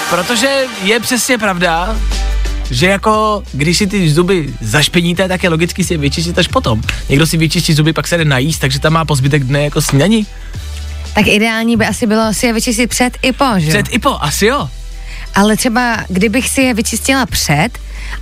Protože 0.10 0.64
je 0.84 1.00
přesně 1.00 1.38
pravda, 1.38 1.96
že 2.72 2.88
jako 2.88 3.44
když 3.52 3.78
si 3.78 3.88
ty 3.88 4.10
zuby 4.10 4.54
zašpiníte, 4.62 5.28
tak 5.28 5.44
je 5.44 5.50
logicky 5.50 5.84
si 5.84 5.94
je 5.94 5.98
vyčistit 5.98 6.38
až 6.40 6.48
potom. 6.48 6.82
Někdo 7.10 7.28
si 7.28 7.38
vyčistí 7.38 7.74
zuby, 7.74 7.94
pak 7.94 8.08
se 8.08 8.18
jde 8.18 8.26
najíst, 8.26 8.62
takže 8.62 8.80
tam 8.80 8.94
má 8.94 9.06
po 9.06 9.16
zbytek 9.16 9.44
dne 9.44 9.64
jako 9.64 9.82
snídaní. 9.82 10.28
Tak 11.16 11.28
ideální 11.28 11.78
by 11.78 11.86
asi 11.86 12.08
bylo 12.08 12.34
si 12.34 12.46
je 12.46 12.54
vyčistit 12.54 12.90
před 12.90 13.18
i 13.22 13.32
po, 13.32 13.46
že? 13.58 13.70
Před 13.70 13.86
i 13.92 14.00
po, 14.00 14.18
asi 14.22 14.46
jo. 14.46 14.70
Ale 15.36 15.58
třeba, 15.58 15.98
kdybych 16.10 16.50
si 16.50 16.62
je 16.62 16.74
vyčistila 16.74 17.26
před 17.26 17.70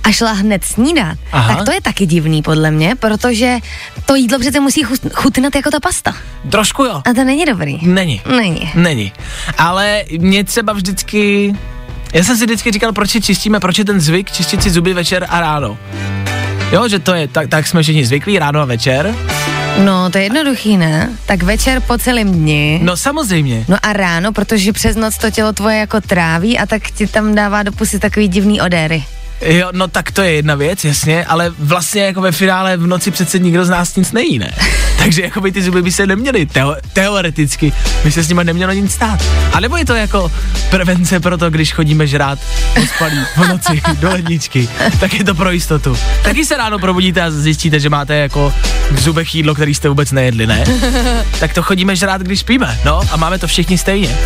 a 0.04 0.12
šla 0.12 0.32
hned 0.32 0.64
snídat, 0.64 1.18
Aha. 1.32 1.54
tak 1.54 1.64
to 1.64 1.72
je 1.72 1.80
taky 1.80 2.06
divný 2.06 2.42
podle 2.42 2.70
mě, 2.70 2.94
protože 2.94 3.56
to 4.06 4.14
jídlo 4.14 4.38
přece 4.38 4.60
musí 4.60 4.84
chut- 4.84 5.10
chutnat 5.14 5.56
jako 5.56 5.70
ta 5.70 5.80
pasta. 5.80 6.14
Trošku 6.50 6.84
jo. 6.84 7.02
A 7.10 7.12
to 7.14 7.24
není 7.24 7.44
dobrý. 7.44 7.78
Není. 7.82 8.22
Není. 8.36 8.70
Není. 8.74 9.12
Ale 9.58 10.04
mě 10.18 10.44
třeba 10.44 10.72
vždycky, 10.72 11.52
já 12.12 12.24
jsem 12.24 12.36
si 12.36 12.44
vždycky 12.44 12.72
říkal, 12.72 12.92
proč 12.92 13.10
si 13.10 13.20
čistíme, 13.20 13.60
proč 13.60 13.78
je 13.78 13.84
ten 13.84 14.00
zvyk 14.00 14.32
čistit 14.32 14.62
si 14.62 14.70
zuby 14.70 14.94
večer 14.94 15.26
a 15.28 15.40
ráno. 15.40 15.78
Jo, 16.72 16.88
že 16.88 16.98
to 16.98 17.14
je, 17.14 17.28
tak, 17.28 17.48
tak 17.48 17.66
jsme 17.66 17.82
všichni 17.82 18.06
zvyklí, 18.06 18.38
ráno 18.38 18.60
a 18.60 18.64
večer. 18.64 19.14
No, 19.84 20.10
to 20.10 20.18
je 20.18 20.24
jednoduchý, 20.24 20.76
ne? 20.76 21.10
Tak 21.26 21.42
večer 21.42 21.80
po 21.80 21.98
celém 21.98 22.32
dni. 22.32 22.80
No 22.82 22.96
samozřejmě. 22.96 23.64
No 23.68 23.76
a 23.82 23.92
ráno, 23.92 24.32
protože 24.32 24.72
přes 24.72 24.96
noc 24.96 25.18
to 25.18 25.30
tělo 25.30 25.52
tvoje 25.52 25.78
jako 25.78 26.00
tráví 26.00 26.58
a 26.58 26.66
tak 26.66 26.90
ti 26.90 27.06
tam 27.06 27.34
dává 27.34 27.62
do 27.62 27.72
pusy 27.72 27.98
takový 27.98 28.28
divný 28.28 28.60
odéry. 28.60 29.04
Jo, 29.40 29.68
no 29.72 29.88
tak 29.88 30.12
to 30.12 30.22
je 30.22 30.32
jedna 30.32 30.54
věc, 30.54 30.84
jasně, 30.84 31.24
ale 31.24 31.52
vlastně 31.58 32.02
jako 32.02 32.20
ve 32.20 32.32
finále 32.32 32.76
v 32.76 32.86
noci 32.86 33.10
přece 33.10 33.38
nikdo 33.38 33.64
z 33.64 33.68
nás 33.70 33.96
nic 33.96 34.12
nejí, 34.12 34.38
ne? 34.38 34.52
Takže 34.98 35.22
jako 35.22 35.40
by 35.40 35.52
ty 35.52 35.62
zuby 35.62 35.82
by 35.82 35.92
se 35.92 36.06
neměly, 36.06 36.46
teo- 36.46 36.76
teoreticky 36.92 37.72
by 38.04 38.12
se 38.12 38.22
s 38.22 38.28
nimi 38.28 38.44
nemělo 38.44 38.72
nic 38.72 38.92
stát. 38.92 39.24
A 39.52 39.60
nebo 39.60 39.76
je 39.76 39.84
to 39.84 39.94
jako 39.94 40.32
prevence 40.70 41.20
pro 41.20 41.38
to, 41.38 41.50
když 41.50 41.72
chodíme 41.72 42.06
žrát 42.06 42.38
ospalí 42.82 43.18
v 43.36 43.48
noci 43.48 43.82
do 44.00 44.08
ledničky, 44.08 44.68
tak 45.00 45.14
je 45.14 45.24
to 45.24 45.34
pro 45.34 45.50
jistotu. 45.50 45.96
Taky 46.22 46.44
se 46.44 46.56
ráno 46.56 46.78
probudíte 46.78 47.22
a 47.22 47.30
zjistíte, 47.30 47.80
že 47.80 47.90
máte 47.90 48.16
jako 48.16 48.52
v 48.90 49.00
zubech 49.00 49.34
jídlo, 49.34 49.54
který 49.54 49.74
jste 49.74 49.88
vůbec 49.88 50.12
nejedli, 50.12 50.46
ne? 50.46 50.64
Tak 51.40 51.54
to 51.54 51.62
chodíme 51.62 51.96
žrát, 51.96 52.22
když 52.22 52.40
spíme, 52.40 52.78
no 52.84 53.00
a 53.10 53.16
máme 53.16 53.38
to 53.38 53.46
všichni 53.46 53.78
stejně. 53.78 54.18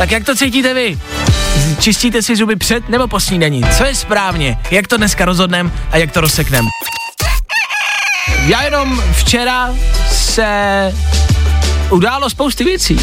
Tak 0.00 0.10
jak 0.10 0.24
to 0.24 0.34
cítíte 0.34 0.74
vy? 0.74 0.98
Čistíte 1.78 2.22
si 2.22 2.36
zuby 2.36 2.56
před 2.56 2.88
nebo 2.88 3.08
po 3.08 3.20
snídaní? 3.20 3.62
Co 3.78 3.84
je 3.84 3.94
správně? 3.94 4.58
Jak 4.70 4.86
to 4.86 4.96
dneska 4.96 5.24
rozhodnem 5.24 5.72
a 5.90 5.96
jak 5.96 6.12
to 6.12 6.20
rozseknem? 6.20 6.64
Já 8.46 8.62
jenom 8.62 9.02
včera 9.12 9.74
se 10.12 10.94
událo 11.90 12.30
spousty 12.30 12.64
věcí. 12.64 13.00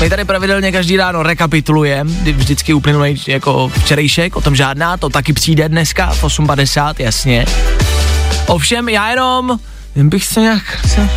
My 0.00 0.10
tady 0.10 0.24
pravidelně 0.24 0.72
každý 0.72 0.96
ráno 0.96 1.22
rekapitulujeme, 1.22 2.10
vždycky 2.32 2.74
uplynulý 2.74 3.22
jako 3.26 3.68
včerejšek, 3.78 4.36
o 4.36 4.40
tom 4.40 4.56
žádná, 4.56 4.96
to 4.96 5.08
taky 5.08 5.32
přijde 5.32 5.68
dneska 5.68 6.06
v 6.06 6.24
8.50, 6.24 6.94
jasně. 6.98 7.46
Ovšem 8.46 8.88
já 8.88 9.10
jenom, 9.10 9.58
jen 9.96 10.08
bych 10.08 10.24
se 10.24 10.40
nějak, 10.40 10.86
se, 10.86 11.08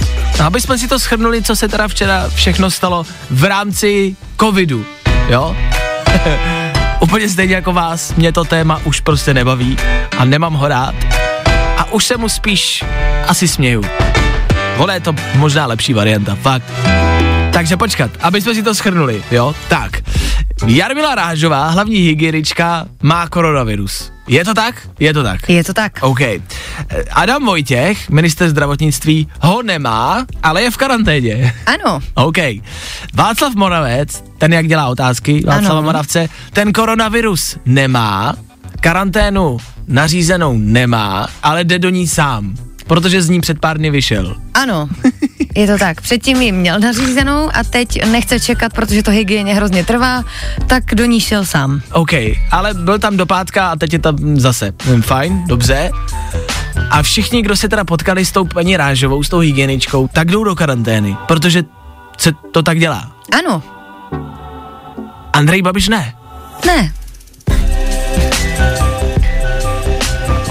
aby 0.43 0.62
jsme 0.62 0.77
si 0.77 0.88
to 0.88 0.99
shrnuli, 0.99 1.41
co 1.41 1.55
se 1.55 1.67
teda 1.67 1.88
včera 1.88 2.29
všechno 2.36 2.71
stalo 2.71 3.05
v 3.29 3.43
rámci 3.43 4.15
covidu, 4.39 4.86
jo? 5.29 5.55
Úplně 6.99 7.29
stejně 7.29 7.55
jako 7.55 7.73
vás, 7.73 8.13
mě 8.15 8.31
to 8.31 8.43
téma 8.43 8.81
už 8.83 8.99
prostě 8.99 9.33
nebaví 9.33 9.77
a 10.17 10.25
nemám 10.25 10.53
ho 10.53 10.67
rád. 10.67 10.95
A 11.77 11.91
už 11.91 12.05
se 12.05 12.17
mu 12.17 12.29
spíš 12.29 12.83
asi 13.27 13.47
směju. 13.47 13.83
Vole, 14.77 14.93
je 14.95 14.99
to 14.99 15.15
možná 15.36 15.65
lepší 15.65 15.93
varianta, 15.93 16.36
fakt. 16.36 16.73
Takže 17.53 17.77
počkat, 17.77 18.12
aby 18.21 18.41
jsme 18.41 18.55
si 18.55 18.63
to 18.63 18.75
schrnuli, 18.75 19.23
jo? 19.31 19.55
Tak, 19.67 20.01
Jarmila 20.67 21.15
Rážová, 21.15 21.67
hlavní 21.67 21.95
hygienička, 21.97 22.86
má 23.01 23.27
koronavirus. 23.29 24.12
Je 24.27 24.45
to 24.45 24.53
tak? 24.53 24.89
Je 24.99 25.13
to 25.13 25.23
tak. 25.23 25.49
Je 25.49 25.63
to 25.63 25.73
tak. 25.73 25.99
OK. 26.01 26.21
Eh, 26.21 26.39
Adam 27.12 27.45
Vojtěch, 27.45 28.09
minister 28.09 28.49
zdravotnictví, 28.49 29.27
ho 29.41 29.63
nemá, 29.63 30.25
ale 30.43 30.62
je 30.62 30.71
v 30.71 30.77
karanténě. 30.77 31.53
Ano. 31.65 31.99
OK. 32.13 32.38
Václav 33.13 33.55
Moravec, 33.55 34.23
ten 34.38 34.53
jak 34.53 34.67
dělá 34.67 34.88
otázky, 34.88 35.43
Václava 35.45 35.73
Ano. 35.73 35.81
Moravce, 35.81 36.29
ten 36.53 36.73
koronavirus 36.73 37.57
nemá, 37.65 38.36
karanténu 38.79 39.57
nařízenou 39.88 40.57
nemá, 40.57 41.27
ale 41.43 41.63
jde 41.63 41.79
do 41.79 41.89
ní 41.89 42.07
sám, 42.07 42.55
protože 42.88 43.21
z 43.21 43.29
ní 43.29 43.41
před 43.41 43.59
pár 43.59 43.77
dny 43.77 43.89
vyšel. 43.89 44.36
Ano, 44.53 44.89
je 45.55 45.67
to 45.67 45.77
tak. 45.77 46.01
Předtím 46.01 46.41
ji 46.41 46.51
měl 46.51 46.79
nařízenou 46.79 47.49
a 47.53 47.63
teď 47.63 48.05
nechce 48.05 48.39
čekat, 48.39 48.73
protože 48.73 49.03
to 49.03 49.11
hygieně 49.11 49.55
hrozně 49.55 49.85
trvá, 49.85 50.23
tak 50.67 50.83
do 50.95 51.05
ní 51.05 51.19
šel 51.21 51.45
sám. 51.45 51.81
OK, 51.91 52.11
ale 52.51 52.73
byl 52.73 52.99
tam 52.99 53.17
do 53.17 53.25
pátka 53.25 53.67
a 53.67 53.75
teď 53.75 53.93
je 53.93 53.99
tam 53.99 54.39
zase. 54.39 54.73
Hm, 54.85 55.01
Fajn, 55.01 55.43
dobře. 55.47 55.91
A 56.89 57.03
všichni, 57.03 57.41
kdo 57.41 57.55
se 57.55 57.69
teda 57.69 57.83
potkali 57.83 58.25
s 58.25 58.31
tou 58.31 58.45
paní 58.45 58.77
Rážovou, 58.77 59.23
s 59.23 59.29
tou 59.29 59.39
hygieničkou, 59.39 60.09
tak 60.13 60.31
jdou 60.31 60.43
do 60.43 60.55
karantény, 60.55 61.17
protože 61.27 61.63
se 62.17 62.31
to 62.51 62.63
tak 62.63 62.79
dělá. 62.79 63.11
Ano, 63.39 63.63
Andrej 65.33 65.61
Babiš 65.61 65.89
ne. 65.89 66.13
ne, 66.65 66.93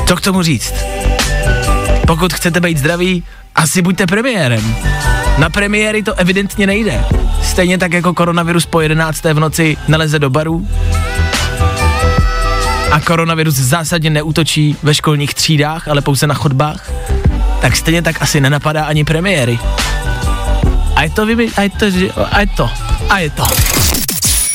Co 0.08 0.16
k 0.16 0.20
tomu 0.20 0.42
říct? 0.42 0.74
Pokud 2.12 2.32
chcete 2.32 2.60
být 2.60 2.78
zdraví, 2.78 3.24
asi 3.54 3.82
buďte 3.82 4.06
premiérem. 4.06 4.76
Na 5.38 5.50
premiéry 5.50 6.02
to 6.02 6.14
evidentně 6.14 6.66
nejde. 6.66 7.04
Stejně 7.42 7.78
tak 7.78 7.92
jako 7.92 8.14
koronavirus 8.14 8.66
po 8.66 8.80
11. 8.80 9.24
v 9.24 9.40
noci 9.40 9.76
neleze 9.88 10.18
do 10.18 10.30
barů. 10.30 10.68
A 12.90 13.00
koronavirus 13.00 13.54
zásadně 13.54 14.10
neútočí 14.10 14.76
ve 14.82 14.94
školních 14.94 15.34
třídách, 15.34 15.88
ale 15.88 16.00
pouze 16.00 16.26
na 16.26 16.34
chodbách. 16.34 16.90
Tak 17.60 17.76
stejně 17.76 18.02
tak 18.02 18.22
asi 18.22 18.40
nenapadá 18.40 18.84
ani 18.84 19.04
premiéry. 19.04 19.58
A 20.96 21.02
je 21.02 21.10
to, 21.10 21.26
vyby, 21.26 21.48
a 21.56 21.62
je 21.62 21.70
to, 21.70 21.86
a 22.32 22.40
je 22.40 22.46
to, 22.46 22.70
a 23.08 23.18
je 23.18 23.30
to. 23.30 23.44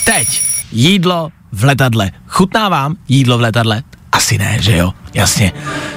Teď 0.05 0.41
jídlo 0.71 1.29
v 1.51 1.63
letadle. 1.63 2.11
Chutná 2.27 2.69
vám 2.69 2.95
jídlo 3.07 3.37
v 3.37 3.41
letadle? 3.41 3.83
Asi 4.17 4.37
ne, 4.37 4.57
že 4.59 4.77
jo? 4.77 4.93
Jasně. 5.13 5.51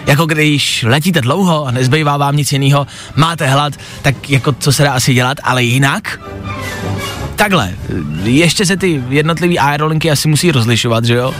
Jako 0.06 0.26
když 0.26 0.84
letíte 0.88 1.20
dlouho 1.20 1.66
a 1.66 1.70
nezbývá 1.70 2.16
vám 2.16 2.36
nic 2.36 2.52
jiného, 2.52 2.86
máte 3.16 3.46
hlad, 3.46 3.72
tak 4.02 4.30
jako 4.30 4.52
co 4.52 4.72
se 4.72 4.82
dá 4.82 4.92
asi 4.92 5.14
dělat, 5.14 5.38
ale 5.42 5.62
jinak? 5.62 6.20
Takhle, 7.36 7.74
ještě 8.22 8.66
se 8.66 8.76
ty 8.76 9.02
jednotlivé 9.08 9.54
aerolinky 9.54 10.10
asi 10.10 10.28
musí 10.28 10.52
rozlišovat, 10.52 11.04
že 11.04 11.14
jo? 11.14 11.34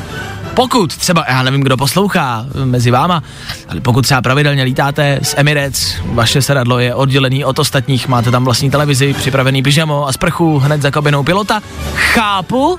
Pokud 0.55 0.97
třeba, 0.97 1.25
já 1.29 1.43
nevím, 1.43 1.61
kdo 1.61 1.77
poslouchá 1.77 2.47
mezi 2.65 2.91
váma, 2.91 3.23
ale 3.69 3.81
pokud 3.81 4.03
třeba 4.03 4.23
pravidelně 4.23 4.63
lítáte 4.63 5.19
z 5.23 5.35
Emirates, 5.37 5.97
vaše 6.05 6.43
sedadlo 6.43 6.79
je 6.79 6.95
oddělený 6.95 7.45
od 7.45 7.59
ostatních, 7.59 8.09
máte 8.09 8.31
tam 8.31 8.45
vlastní 8.45 8.71
televizi, 8.71 9.15
připravený 9.15 9.63
pyžamo 9.63 10.09
a 10.09 10.13
sprchu 10.13 10.59
hned 10.59 10.83
za 10.83 10.91
kabinou 10.91 11.23
pilota, 11.23 11.63
chápu, 11.95 12.79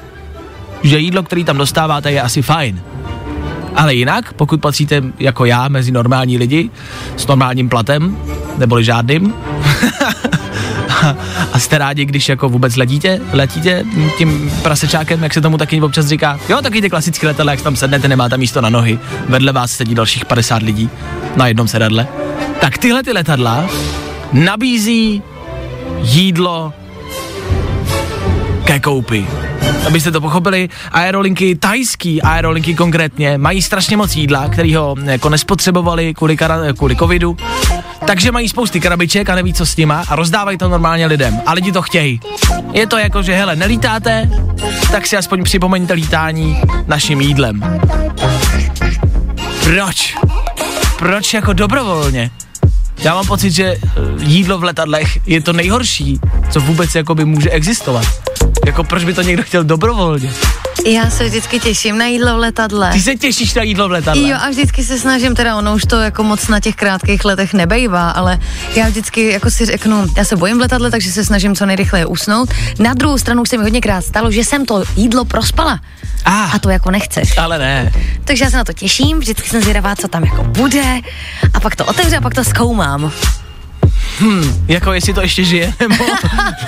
že 0.84 1.00
jídlo, 1.00 1.24
který 1.24 1.44
tam 1.44 1.58
dostáváte, 1.58 2.12
je 2.12 2.22
asi 2.22 2.42
fajn. 2.42 2.82
Ale 3.76 3.94
jinak, 3.94 4.34
pokud 4.34 4.62
patříte 4.62 5.02
jako 5.20 5.46
já 5.46 5.68
mezi 5.68 5.92
normální 5.92 6.38
lidi 6.38 6.70
s 7.18 7.28
normálním 7.28 7.70
platem, 7.70 8.18
neboli 8.58 8.84
žádným, 8.84 9.34
a 11.54 11.60
jste 11.60 11.78
rádi, 11.78 12.06
když 12.06 12.30
jako 12.30 12.50
vůbec 12.50 12.76
letíte, 12.76 13.20
letíte 13.32 13.84
tím 14.18 14.52
prasečákem, 14.64 15.24
jak 15.24 15.34
se 15.34 15.42
tomu 15.42 15.58
taky 15.58 15.82
občas 15.82 16.08
říká. 16.08 16.40
Jo, 16.50 16.62
taky 16.62 16.82
ty 16.82 16.90
klasické 16.90 17.28
letadla, 17.28 17.52
jak 17.52 17.62
tam 17.62 17.76
sednete, 17.76 18.08
nemáte 18.08 18.38
místo 18.38 18.62
na 18.62 18.70
nohy, 18.70 19.00
vedle 19.30 19.52
vás 19.52 19.72
sedí 19.72 19.96
dalších 19.96 20.26
50 20.26 20.62
lidí 20.62 20.90
na 21.36 21.48
jednom 21.48 21.68
sedadle. 21.68 22.08
Tak 22.60 22.78
tyhle 22.78 23.04
ty 23.04 23.12
letadla 23.12 23.66
nabízí 24.34 25.22
jídlo 26.02 26.74
ke 28.64 28.80
koupi. 28.80 29.28
Abyste 29.88 30.12
to 30.12 30.22
pochopili, 30.22 30.70
aerolinky, 30.92 31.56
tajský 31.56 32.22
aerolinky 32.22 32.76
konkrétně, 32.76 33.38
mají 33.38 33.62
strašně 33.62 33.98
moc 33.98 34.16
jídla, 34.16 34.50
který 34.50 34.76
ho 34.76 34.96
jako 35.04 35.30
nespotřebovali 35.30 36.14
kvůli, 36.14 36.38
kara, 36.38 36.74
kvůli 36.78 36.96
covidu, 36.96 37.38
takže 38.06 38.32
mají 38.32 38.50
spousty 38.50 38.80
krabiček 38.80 39.30
a 39.30 39.36
neví 39.36 39.54
co 39.54 39.66
s 39.66 39.78
nima 39.78 40.04
a 40.10 40.16
rozdávají 40.16 40.58
to 40.58 40.70
normálně 40.70 41.06
lidem 41.06 41.42
a 41.46 41.54
lidi 41.54 41.72
to 41.72 41.82
chtějí. 41.82 42.20
Je 42.74 42.88
to 42.88 42.98
jako, 42.98 43.24
že 43.24 43.34
hele, 43.34 43.56
nelítáte, 43.56 44.30
tak 44.92 45.08
si 45.08 45.18
aspoň 45.18 45.44
připomeňte 45.44 45.94
lítání 45.94 46.62
naším 46.88 47.22
jídlem. 47.22 47.80
Proč? 49.64 50.18
Proč 50.98 51.34
jako 51.34 51.54
dobrovolně? 51.54 52.32
Já 53.04 53.16
mám 53.16 53.28
pocit, 53.28 53.52
že 53.52 53.66
eh, 53.66 53.80
jídlo 54.20 54.58
v 54.58 54.64
letadlech 54.64 55.28
je 55.28 55.42
to 55.42 55.54
nejhorší, 55.54 56.20
co 56.50 56.60
vůbec 56.60 56.96
jakoby 56.96 57.26
může 57.26 57.50
existovat. 57.50 58.06
Jako 58.66 58.84
proč 58.84 59.04
by 59.04 59.14
to 59.14 59.22
někdo 59.22 59.44
chtěl 59.44 59.64
dobrovolně? 59.64 60.34
já 60.86 61.10
se 61.10 61.24
vždycky 61.24 61.60
těším 61.60 61.98
na 61.98 62.06
jídlo 62.06 62.36
v 62.36 62.40
letadle. 62.40 62.92
Ty 62.92 63.02
se 63.02 63.16
těšíš 63.16 63.54
na 63.54 63.64
jídlo 63.64 63.88
v 63.88 63.92
letadle? 63.92 64.30
Jo, 64.30 64.38
a 64.42 64.50
vždycky 64.50 64.84
se 64.84 65.00
snažím, 65.00 65.36
teda 65.36 65.56
ono 65.56 65.76
už 65.76 65.82
to 65.84 65.96
jako 66.02 66.24
moc 66.24 66.48
na 66.48 66.60
těch 66.60 66.76
krátkých 66.76 67.26
letech 67.26 67.54
nebejvá, 67.54 68.12
ale 68.12 68.40
já 68.76 68.88
vždycky 68.88 69.30
jako 69.30 69.52
si 69.52 69.66
řeknu, 69.66 70.06
já 70.18 70.24
se 70.24 70.36
bojím 70.36 70.58
v 70.58 70.62
letadle, 70.62 70.92
takže 70.92 71.12
se 71.12 71.26
snažím 71.26 71.56
co 71.56 71.66
nejrychleji 71.66 72.06
usnout. 72.06 72.50
Na 72.80 72.94
druhou 72.94 73.18
stranu 73.18 73.42
už 73.42 73.50
se 73.50 73.58
mi 73.58 73.64
hodněkrát 73.64 74.06
stalo, 74.06 74.32
že 74.32 74.44
jsem 74.44 74.66
to 74.66 74.84
jídlo 74.96 75.26
prospala. 75.26 75.80
Ah. 76.26 76.56
A 76.56 76.60
to 76.60 76.70
jako 76.70 76.92
nechceš. 76.92 77.38
Ale 77.38 77.60
ne. 77.60 77.92
Takže 78.26 78.44
já 78.44 78.50
se 78.50 78.58
na 78.58 78.64
to 78.64 78.74
těším, 78.74 79.20
vždycky 79.20 79.50
jsem 79.50 79.62
zvědavá, 79.62 79.96
co 79.96 80.08
tam 80.08 80.24
jako 80.24 80.44
bude 80.44 81.00
a 81.54 81.60
pak 81.60 81.76
to 81.76 81.86
otevřu 81.86 82.16
a 82.18 82.22
pak 82.22 82.36
to 82.36 82.44
zkoumám. 82.44 83.12
Jako 84.68 84.94
jestli 84.94 85.14
to 85.14 85.22
ještě 85.22 85.44
žije, 85.44 85.74
nebo, 85.80 86.06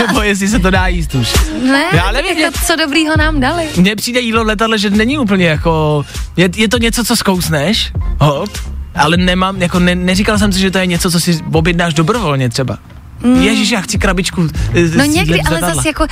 nebo 0.07 0.21
jestli 0.21 0.47
se 0.47 0.59
to 0.59 0.69
dá 0.69 0.87
jíst 0.87 1.15
už. 1.15 1.33
Ne, 1.63 1.83
Já 1.93 2.11
nevím, 2.11 2.37
jako 2.37 2.57
co 2.67 2.75
dobrýho 2.75 3.17
nám 3.17 3.39
dali. 3.39 3.67
Mně 3.77 3.95
přijde 3.95 4.19
jídlo 4.19 4.43
v 4.43 4.47
letadle, 4.47 4.77
že 4.77 4.89
není 4.89 5.17
úplně 5.17 5.45
jako, 5.47 6.05
je, 6.37 6.49
je 6.55 6.67
to 6.67 6.77
něco, 6.77 7.03
co 7.03 7.15
zkousneš, 7.15 7.91
hop, 8.19 8.49
ale 8.95 9.17
nemám, 9.17 9.61
jako 9.61 9.79
ne, 9.79 9.95
neříkal 9.95 10.37
jsem 10.39 10.51
si, 10.53 10.59
že 10.59 10.71
to 10.71 10.77
je 10.77 10.85
něco, 10.85 11.11
co 11.11 11.19
si 11.19 11.39
objednáš 11.53 11.93
dobrovolně 11.93 12.49
třeba. 12.49 12.77
Mm. 13.23 13.41
Ježíš, 13.41 13.69
já 13.71 13.81
chci 13.81 13.97
krabičku. 13.97 14.47
eh, 14.75 14.97
No 14.97 15.03
někdy, 15.05 15.41
ale 15.41 15.59
zase 15.59 15.87
jako 15.87 16.07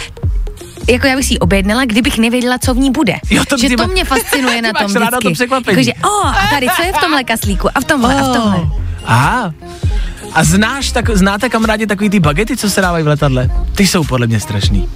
jako 0.90 1.08
já 1.08 1.16
bych 1.16 1.26
si 1.26 1.34
ji 1.34 1.40
objednala, 1.40 1.86
kdybych 1.86 2.18
nevěděla, 2.18 2.58
co 2.58 2.74
v 2.74 2.78
ní 2.78 2.92
bude. 2.92 3.14
Jo, 3.30 3.44
to 3.50 3.58
že 3.58 3.70
to 3.78 3.88
mě 3.88 4.06
fascinuje 4.06 4.62
na 4.62 4.70
tom 4.74 4.94
ráda 4.94 5.08
vždycky. 5.18 5.24
to 5.28 5.32
překvapení. 5.34 5.78
Jakože, 5.78 5.92
o, 6.04 6.28
a 6.28 6.48
tady, 6.54 6.68
co 6.76 6.82
je 6.84 6.94
v 6.94 6.98
tomhle 6.98 7.24
kaslíku? 7.24 7.70
A 7.76 7.82
v 7.82 7.84
tomhle, 7.84 8.16
a 8.16 8.24
v 8.24 8.34
tomhle. 8.38 8.60
Aha. 9.06 9.54
A 10.34 10.44
znáš, 10.44 10.92
tak, 10.92 11.10
znáte 11.18 11.50
kamarádi 11.50 11.88
takový 11.88 12.10
ty 12.10 12.20
bagety, 12.20 12.58
co 12.58 12.70
se 12.70 12.82
dávají 12.82 13.04
v 13.04 13.08
letadle? 13.08 13.50
Ty 13.76 13.88
jsou 13.88 14.04
podle 14.04 14.28
mě 14.28 14.40
strašný. 14.40 14.90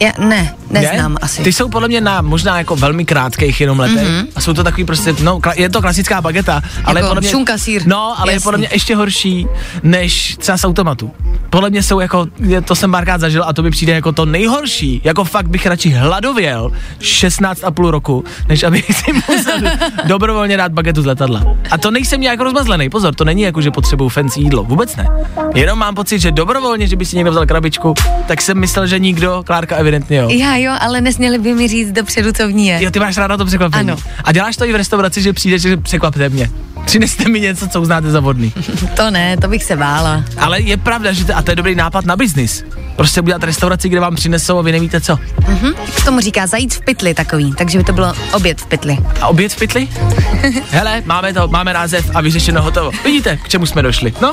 Já, 0.00 0.12
ne, 0.18 0.54
neznám 0.70 1.12
Ne? 1.12 1.18
asi. 1.22 1.42
Ty 1.42 1.52
jsou 1.52 1.68
podle 1.68 1.88
mě 1.88 2.00
na 2.00 2.20
možná 2.22 2.58
jako 2.58 2.76
velmi 2.76 3.04
krátkých 3.04 3.60
jenom 3.60 3.78
letech 3.80 4.08
mm-hmm. 4.08 4.26
a 4.36 4.40
jsou 4.40 4.52
to 4.52 4.64
takový 4.64 4.84
prostě, 4.84 5.14
no, 5.22 5.40
je 5.56 5.68
to 5.70 5.80
klasická 5.82 6.20
bageta, 6.20 6.62
ale 6.84 7.00
Jako 7.00 7.08
podle 7.08 7.20
mě, 7.20 7.30
šunka, 7.30 7.58
sýr. 7.58 7.82
No, 7.86 8.20
ale 8.20 8.32
je 8.32 8.34
Jasný. 8.34 8.44
podle 8.44 8.58
mě 8.58 8.68
ještě 8.72 8.96
horší, 8.96 9.46
než 9.82 10.36
třeba 10.36 10.58
z 10.58 10.64
automatu. 10.64 11.10
Podle 11.50 11.70
mě 11.70 11.82
jsou 11.82 12.00
jako, 12.00 12.26
je- 12.40 12.60
to 12.60 12.74
jsem 12.74 12.90
párkrát 12.92 13.20
zažil 13.20 13.44
a 13.46 13.52
to 13.52 13.62
mi 13.62 13.70
přijde 13.70 13.92
jako 13.92 14.12
to 14.12 14.26
nejhorší. 14.26 15.00
Jako 15.04 15.24
fakt 15.24 15.48
bych 15.48 15.66
radši 15.66 15.90
hladověl 15.90 16.72
16 17.00 17.64
a 17.64 17.70
půl 17.70 17.90
roku, 17.90 18.24
než 18.48 18.62
abych 18.62 18.84
si 19.04 19.12
musel 19.12 19.60
dobrovolně 20.04 20.56
dát 20.56 20.72
bagetu 20.72 21.02
z 21.02 21.06
letadla. 21.06 21.42
A 21.70 21.78
to 21.78 21.90
nejsem 21.90 22.20
nějak 22.20 22.40
rozmazlený, 22.40 22.90
pozor, 22.90 23.14
to 23.14 23.24
není 23.24 23.42
jako, 23.42 23.60
že 23.60 23.70
potřebuju 23.70 24.08
fancy 24.08 24.40
jídlo, 24.40 24.64
vůbec 24.64 24.96
ne. 24.96 25.08
Jenom 25.54 25.78
mám 25.78 25.94
pocit, 25.94 26.18
že 26.18 26.30
dobrovolně, 26.30 26.86
že 26.86 26.96
by 26.96 27.04
si 27.04 27.16
někdo 27.16 27.30
vzal 27.30 27.46
krabičku, 27.46 27.94
tak 28.26 28.42
jsem 28.42 28.58
myslel, 28.60 28.86
že 28.86 28.98
nikdo, 28.98 29.42
Klárka 29.46 29.76
evidentně 29.86 30.16
jo. 30.16 30.28
Já 30.30 30.56
jo, 30.56 30.72
ale 30.80 31.00
nesměli 31.00 31.38
by 31.38 31.54
mi 31.54 31.68
říct 31.68 31.92
dopředu, 31.92 32.32
co 32.32 32.48
v 32.48 32.52
ní 32.52 32.66
je. 32.66 32.78
Jo, 32.84 32.90
ty 32.90 33.00
máš 33.00 33.16
ráda 33.16 33.36
to 33.36 33.44
překvapení. 33.44 33.90
Ano. 33.90 33.98
A 34.24 34.32
děláš 34.32 34.56
to 34.56 34.64
i 34.64 34.72
v 34.72 34.76
restauraci, 34.76 35.22
že 35.22 35.32
přijdeš, 35.32 35.62
že 35.62 35.76
překvapte 35.76 36.28
mě. 36.28 36.50
Přineste 36.84 37.28
mi 37.28 37.40
něco, 37.40 37.68
co 37.68 37.80
uznáte 37.80 38.10
za 38.10 38.20
vodný. 38.20 38.52
To 38.96 39.10
ne, 39.10 39.36
to 39.36 39.48
bych 39.48 39.64
se 39.64 39.76
bála. 39.76 40.24
Ale 40.38 40.60
je 40.60 40.76
pravda, 40.76 41.12
že 41.12 41.24
to, 41.24 41.36
a 41.36 41.42
to 41.42 41.50
je 41.50 41.56
dobrý 41.56 41.74
nápad 41.74 42.04
na 42.04 42.16
biznis. 42.16 42.64
Prostě 42.96 43.20
udělat 43.20 43.42
restauraci, 43.42 43.88
kde 43.88 44.00
vám 44.00 44.14
přinesou 44.14 44.58
a 44.58 44.62
vy 44.62 44.72
nevíte 44.72 45.00
co. 45.00 45.18
Mhm. 45.48 45.72
Jak 45.86 46.04
tomu 46.04 46.20
říká, 46.20 46.46
zajít 46.46 46.74
v 46.74 46.80
pytli 46.80 47.14
takový, 47.14 47.54
takže 47.58 47.78
by 47.78 47.84
to 47.84 47.92
bylo 47.92 48.14
oběd 48.32 48.60
v 48.60 48.66
pytli. 48.66 48.98
A 49.20 49.26
oběd 49.26 49.52
v 49.52 49.56
pytli? 49.58 49.88
Hele, 50.70 51.02
máme 51.04 51.32
to, 51.32 51.48
máme 51.48 51.72
název 51.72 52.10
a 52.14 52.20
vyřešeno 52.20 52.62
hotovo. 52.62 52.90
Vidíte, 53.04 53.36
k 53.36 53.48
čemu 53.48 53.66
jsme 53.66 53.82
došli. 53.82 54.12
No, 54.22 54.32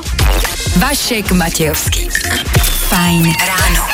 Vašek 0.76 1.32
Matějovský. 1.32 2.08
Fajn 2.88 3.32
ráno. 3.46 3.93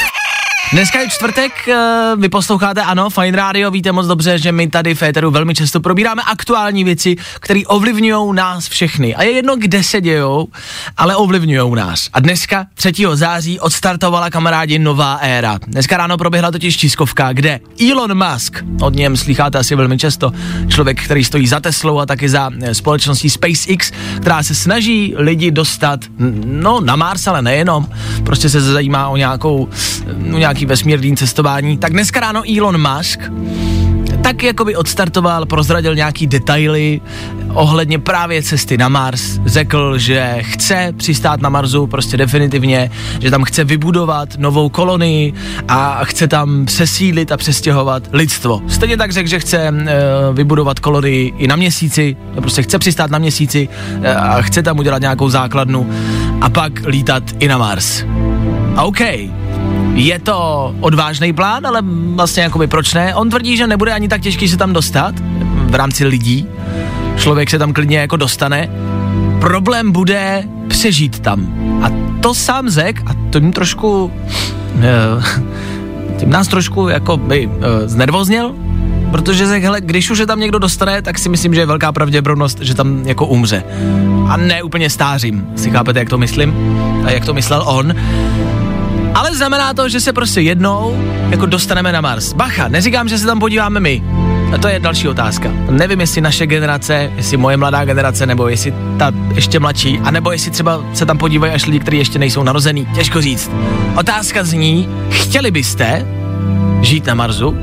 Dneska 0.72 1.00
je 1.00 1.11
čtvrtek, 1.11 1.68
eh, 1.68 2.16
vy 2.16 2.28
posloucháte, 2.28 2.83
ano, 2.83 3.11
Fine 3.11 3.37
Radio, 3.37 3.70
víte 3.70 3.92
moc 3.92 4.06
dobře, 4.06 4.38
že 4.38 4.52
my 4.52 4.68
tady 4.68 4.94
v 4.94 4.98
Féteru 4.98 5.30
velmi 5.30 5.54
často 5.54 5.80
probíráme 5.80 6.22
aktuální 6.22 6.85
věci, 6.85 7.16
které 7.40 7.61
ovlivňují 7.66 8.35
nás 8.35 8.68
všechny. 8.68 9.14
A 9.14 9.22
je 9.22 9.30
jedno, 9.30 9.56
kde 9.56 9.83
se 9.83 10.00
dějou, 10.00 10.48
ale 10.96 11.16
ovlivňují 11.16 11.74
nás. 11.74 12.09
A 12.12 12.20
dneska, 12.20 12.66
3. 12.74 12.92
září, 13.14 13.61
odstartovala 13.61 14.30
kamarádi 14.30 14.78
nová 14.78 15.14
éra. 15.14 15.59
Dneska 15.66 15.96
ráno 15.96 16.18
proběhla 16.18 16.50
totiž 16.50 16.76
tiskovka, 16.76 17.33
kde 17.33 17.61
Elon 17.90 18.33
Musk, 18.33 18.64
od 18.83 18.94
něm 18.94 19.16
slycháte 19.16 19.59
asi 19.59 19.74
velmi 19.74 19.98
často, 19.98 20.33
člověk, 20.68 21.02
který 21.04 21.24
stojí 21.24 21.46
za 21.46 21.61
Teslou 21.61 21.98
a 21.98 22.06
taky 22.06 22.28
za 22.28 22.50
eh, 22.62 22.74
společností 22.74 23.30
SpaceX, 23.30 23.92
která 24.20 24.42
se 24.42 24.54
snaží 24.54 25.14
lidi 25.16 25.50
dostat, 25.50 26.00
no, 26.44 26.80
na 26.80 26.96
Mars, 26.96 27.26
ale 27.26 27.42
nejenom, 27.42 27.88
prostě 28.24 28.48
se 28.48 28.61
zajímá 28.61 29.09
o 29.09 29.16
nějakou, 29.16 29.68
o 30.35 30.38
nějaký 30.38 30.60
vesmírný 30.66 31.16
cestování, 31.16 31.79
tak 31.79 31.92
dneska 31.92 32.20
ráno 32.20 32.42
Elon 32.57 32.88
Musk 32.96 33.20
tak 34.23 34.42
jakoby 34.42 34.77
odstartoval, 34.77 35.46
prozradil 35.46 35.94
nějaký 35.94 36.27
detaily 36.27 37.01
ohledně 37.53 37.99
právě 37.99 38.42
cesty 38.42 38.79
na 38.79 38.88
Mars. 38.88 39.40
Řekl, 39.46 39.99
že 39.99 40.37
chce 40.40 40.92
přistát 40.96 41.40
na 41.40 41.49
Marsu 41.49 41.87
prostě 41.87 42.16
definitivně, 42.16 42.90
že 43.20 43.31
tam 43.31 43.44
chce 43.44 43.64
vybudovat 43.64 44.29
novou 44.38 44.68
kolonii 44.68 45.33
a 45.68 46.05
chce 46.05 46.29
tam 46.29 46.66
přesídlit 46.66 47.33
a 47.33 47.37
přestěhovat 47.37 48.03
lidstvo. 48.12 48.62
Stejně 48.68 48.96
tak 48.96 49.12
řekl, 49.12 49.29
že 49.29 49.40
chce 49.40 49.59
e, 49.59 49.73
vybudovat 50.33 50.81
kolonii 50.81 51.33
i 51.38 51.46
na 51.46 51.57
měsíci, 51.57 52.16
prostě 52.35 52.62
chce 52.62 52.79
přistát 52.79 53.11
na 53.11 53.18
měsíci 53.18 53.68
e, 54.03 54.14
a 54.14 54.42
chce 54.42 54.62
tam 54.62 54.79
udělat 54.79 55.03
nějakou 55.03 55.31
základnu 55.31 55.90
a 56.40 56.51
pak 56.51 56.73
lítat 56.87 57.23
i 57.38 57.49
na 57.49 57.59
Mars. 57.59 58.05
OK, 58.83 59.01
je 59.94 60.18
to 60.18 60.74
odvážný 60.81 61.33
plán, 61.33 61.66
ale 61.66 61.83
vlastně 62.14 62.42
jakoby 62.42 62.66
proč 62.66 62.94
ne? 62.94 63.14
On 63.14 63.31
tvrdí, 63.31 63.57
že 63.57 63.66
nebude 63.66 63.92
ani 63.92 64.09
tak 64.09 64.20
těžký 64.20 64.48
se 64.48 64.57
tam 64.57 64.72
dostat 64.72 65.14
v 65.66 65.74
rámci 65.74 66.07
lidí. 66.07 66.46
Člověk 67.16 67.50
se 67.50 67.59
tam 67.59 67.72
klidně 67.72 67.98
jako 67.98 68.16
dostane. 68.16 68.68
Problém 69.40 69.92
bude 69.92 70.44
přežít 70.68 71.20
tam. 71.20 71.46
A 71.83 71.87
to 72.20 72.35
sám 72.35 72.70
řek 72.70 73.03
a 73.07 73.11
to 73.31 73.38
jim 73.38 73.53
trošku... 73.53 74.12
eh, 74.83 75.50
tím 76.18 76.31
nás 76.31 76.48
trošku 76.48 76.88
jako 76.88 77.16
by 77.16 77.50
eh, 77.53 77.88
znervoznil, 77.88 78.55
protože 79.11 79.46
řekl, 79.46 79.64
hele, 79.64 79.81
když 79.81 80.11
už 80.11 80.18
se 80.18 80.26
tam 80.26 80.40
někdo 80.40 80.59
dostane, 80.59 81.03
tak 81.03 81.18
si 81.18 81.29
myslím, 81.29 81.55
že 81.55 81.61
je 81.61 81.66
velká 81.66 81.92
pravděpodobnost, 81.92 82.59
že 82.61 82.74
tam 82.74 83.03
jako 83.07 83.26
umře. 83.26 83.64
A 84.29 84.37
ne 84.37 84.62
úplně 84.62 84.90
stářím, 84.90 85.46
si 85.57 85.70
chápete, 85.70 85.98
jak 85.98 86.09
to 86.09 86.18
myslím? 86.18 86.55
A 87.05 87.11
jak 87.11 87.24
to 87.24 87.35
myslel 87.35 87.62
on? 87.66 87.94
Ale 89.14 89.35
znamená 89.35 89.75
to, 89.75 89.88
že 89.88 90.01
se 90.01 90.12
prostě 90.12 90.40
jednou 90.40 91.05
jako 91.31 91.46
dostaneme 91.46 91.92
na 91.92 92.01
Mars. 92.01 92.33
Bacha, 92.33 92.68
neříkám, 92.68 93.09
že 93.09 93.18
se 93.18 93.27
tam 93.27 93.40
podíváme 93.40 93.81
my. 93.81 94.03
A 94.55 94.59
to 94.59 94.68
je 94.68 94.81
další 94.81 95.09
otázka. 95.09 95.51
Nevím, 95.70 96.01
jestli 96.01 96.20
naše 96.20 96.46
generace, 96.46 97.12
jestli 97.16 97.37
moje 97.37 97.57
mladá 97.57 97.85
generace, 97.85 98.27
nebo 98.27 98.49
jestli 98.49 98.75
ta 98.99 99.12
ještě 99.35 99.61
mladší, 99.61 99.99
anebo 100.05 100.33
jestli 100.33 100.51
třeba 100.51 100.85
se 100.94 101.07
tam 101.07 101.18
podívají 101.18 101.53
až 101.53 101.66
lidi, 101.66 101.79
kteří 101.79 101.99
ještě 101.99 102.18
nejsou 102.18 102.42
narozený. 102.42 102.87
Těžko 102.94 103.20
říct. 103.20 103.51
Otázka 103.96 104.44
zní, 104.44 104.88
chtěli 105.11 105.51
byste 105.51 106.07
žít 106.83 107.07
na 107.07 107.14
Marsu? 107.14 107.57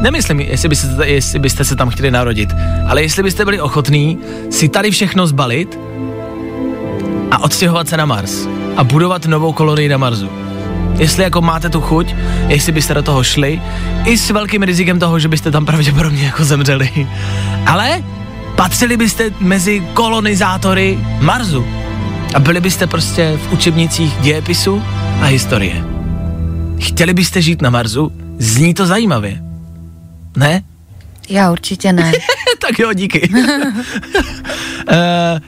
Nemyslím, 0.00 0.40
jestli 0.40 0.68
byste, 0.68 1.06
jestli 1.06 1.38
byste 1.38 1.64
se 1.64 1.76
tam 1.76 1.90
chtěli 1.90 2.10
narodit, 2.10 2.48
ale 2.86 3.02
jestli 3.02 3.22
byste 3.22 3.44
byli 3.44 3.60
ochotní 3.60 4.18
si 4.50 4.68
tady 4.68 4.90
všechno 4.90 5.26
zbalit 5.26 5.78
a 7.30 7.38
odstěhovat 7.38 7.88
se 7.88 7.96
na 7.96 8.06
Mars 8.06 8.46
a 8.76 8.84
budovat 8.84 9.26
novou 9.26 9.52
kolonii 9.52 9.88
na 9.88 9.96
Marsu. 9.96 10.43
Jestli 10.98 11.22
jako 11.22 11.40
máte 11.40 11.68
tu 11.70 11.80
chuť, 11.80 12.14
jestli 12.48 12.72
byste 12.72 12.94
do 12.94 13.02
toho 13.02 13.24
šli, 13.24 13.62
i 14.04 14.18
s 14.18 14.30
velkým 14.30 14.62
rizikem 14.62 14.98
toho, 14.98 15.18
že 15.18 15.28
byste 15.28 15.50
tam 15.50 15.66
pravděpodobně 15.66 16.24
jako 16.24 16.44
zemřeli. 16.44 17.06
Ale 17.66 18.02
patřili 18.56 18.96
byste 18.96 19.30
mezi 19.40 19.82
kolonizátory 19.94 20.98
Marsu 21.20 21.66
a 22.34 22.40
byli 22.40 22.60
byste 22.60 22.86
prostě 22.86 23.38
v 23.48 23.52
učebnicích 23.52 24.16
dějepisu 24.20 24.82
a 25.20 25.24
historie. 25.24 25.84
Chtěli 26.80 27.14
byste 27.14 27.42
žít 27.42 27.62
na 27.62 27.70
Marsu? 27.70 28.12
Zní 28.38 28.74
to 28.74 28.86
zajímavě. 28.86 29.42
Ne? 30.36 30.62
Já 31.28 31.52
určitě 31.52 31.92
ne. 31.92 32.12
tak 32.60 32.78
jo, 32.78 32.92
díky. 32.92 33.30
uh, 34.88 34.94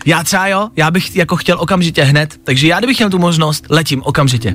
já 0.07 0.25
třeba 0.25 0.47
jo, 0.47 0.69
já 0.77 0.91
bych 0.91 1.17
jako 1.17 1.37
chtěl 1.37 1.57
okamžitě 1.61 2.03
hned, 2.03 2.35
takže 2.45 2.69
já 2.69 2.79
kdybych 2.79 2.99
měl 2.99 3.11
tu 3.11 3.19
možnost, 3.19 3.65
letím 3.71 4.03
okamžitě. 4.05 4.55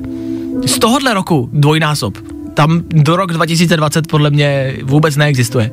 Z 0.66 0.78
tohohle 0.78 1.14
roku 1.14 1.50
dvojnásob. 1.52 2.18
Tam 2.54 2.82
do 2.88 3.16
rok 3.16 3.32
2020 3.32 4.06
podle 4.06 4.30
mě 4.30 4.76
vůbec 4.82 5.16
neexistuje. 5.16 5.70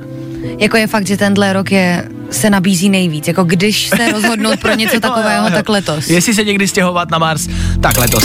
jako 0.58 0.78
je 0.78 0.88
fakt, 0.88 1.08
že 1.08 1.18
tenhle 1.18 1.54
rok 1.54 1.72
je, 1.72 2.10
se 2.32 2.50
nabízí 2.50 2.90
nejvíc. 2.90 3.28
Jako 3.28 3.44
když 3.44 3.88
se 3.88 4.12
rozhodnout 4.12 4.60
pro 4.60 4.76
něco 4.76 5.00
takového, 5.08 5.50
tak 5.50 5.70
letos. 5.70 6.10
Jestli 6.10 6.34
se 6.34 6.44
někdy 6.44 6.68
stěhovat 6.68 7.12
na 7.12 7.18
Mars, 7.18 7.48
tak 7.82 7.98
letos. 7.98 8.24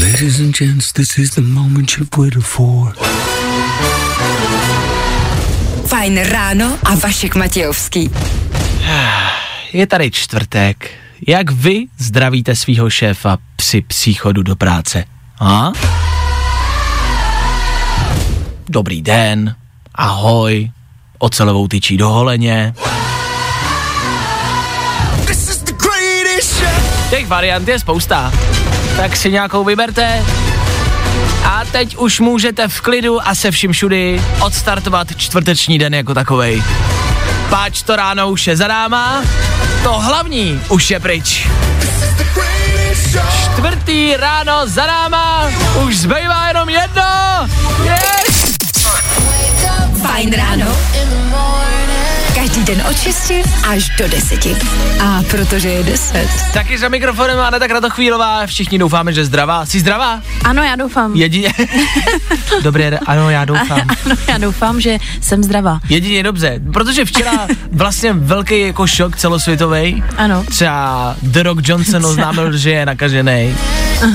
Ladies 0.00 0.40
and 0.40 0.58
gents, 0.58 0.92
this 0.92 1.18
is 1.18 1.30
the 1.30 1.40
moment 1.40 1.90
you've 1.98 2.10
waited 2.18 2.42
for. 2.42 2.94
Fajn 5.86 6.18
ráno 6.22 6.78
a 6.84 6.94
Vašek 6.94 7.34
Matějovský. 7.34 8.10
Je 9.72 9.86
tady 9.86 10.10
čtvrtek. 10.10 10.90
Jak 11.26 11.50
vy 11.50 11.86
zdravíte 11.98 12.54
svého 12.56 12.90
šéfa 12.90 13.38
při 13.56 13.80
příchodu 13.80 14.42
do 14.42 14.56
práce? 14.56 15.04
A? 15.40 15.72
Dobrý 18.68 19.02
den, 19.02 19.54
ahoj, 19.94 20.70
ocelovou 21.18 21.68
tyčí 21.68 21.96
do 21.96 22.08
holeně. 22.08 22.74
Těch 27.10 27.26
variant 27.26 27.68
je 27.68 27.78
spousta, 27.78 28.32
tak 28.96 29.16
si 29.16 29.30
nějakou 29.32 29.64
vyberte. 29.64 30.24
A 31.44 31.62
teď 31.72 31.96
už 31.96 32.20
můžete 32.20 32.68
v 32.68 32.80
klidu 32.80 33.28
a 33.28 33.34
se 33.34 33.50
vším 33.50 33.72
všudy 33.72 34.22
odstartovat 34.40 35.16
čtvrteční 35.16 35.78
den 35.78 35.94
jako 35.94 36.14
takovej. 36.14 36.62
Páč 37.48 37.82
to 37.82 37.96
ráno 37.96 38.28
už 38.28 38.46
je 38.46 38.54
za 38.56 38.68
náma, 38.68 39.24
to 39.82 39.92
hlavní 39.92 40.60
už 40.68 40.90
je 40.90 41.00
pryč. 41.00 41.28
Čtvrtý 43.44 44.16
ráno 44.16 44.68
za 44.68 44.86
náma, 44.86 45.48
už 45.84 45.96
zbývá 45.96 46.48
jenom 46.48 46.68
jedno. 46.68 47.12
Yes! 47.84 48.56
Fajn 50.02 50.32
ráno. 50.32 50.68
Každý 52.34 52.64
den 52.64 52.82
od 52.90 52.96
6 52.98 53.32
až 53.68 53.88
do 53.98 54.08
10. 54.08 54.46
A 55.04 55.22
protože 55.30 55.68
je 55.68 55.82
10. 55.84 56.28
Taky 56.52 56.78
za 56.78 56.88
mikrofonem 56.88 57.40
Aneta 57.40 57.68
Kratochvílová, 57.68 58.46
všichni 58.46 58.78
doufáme, 58.78 59.12
že 59.12 59.24
zdravá. 59.24 59.66
Jsi 59.66 59.80
zdravá? 59.80 60.20
Ano, 60.44 60.62
já 60.62 60.76
doufám. 60.76 61.14
Jedině. 61.14 61.52
Dobré, 62.62 62.98
ano, 63.06 63.30
já 63.30 63.44
doufám. 63.44 63.80
Ano, 64.06 64.16
já 64.28 64.38
doufám, 64.38 64.80
že 64.80 64.98
jsem 65.20 65.42
zdravá. 65.44 65.80
Jedině 65.88 66.22
dobře, 66.22 66.60
protože 66.72 67.04
včera 67.04 67.46
vlastně 67.72 68.12
velký 68.12 68.60
jako 68.60 68.86
šok 68.86 69.16
celosvětový. 69.16 70.02
Ano. 70.16 70.44
Třeba 70.48 71.16
The 71.22 71.42
Rock 71.42 71.68
Johnson 71.68 72.06
oznámil, 72.06 72.56
že 72.56 72.70
je 72.70 72.86
nakažený 72.86 73.54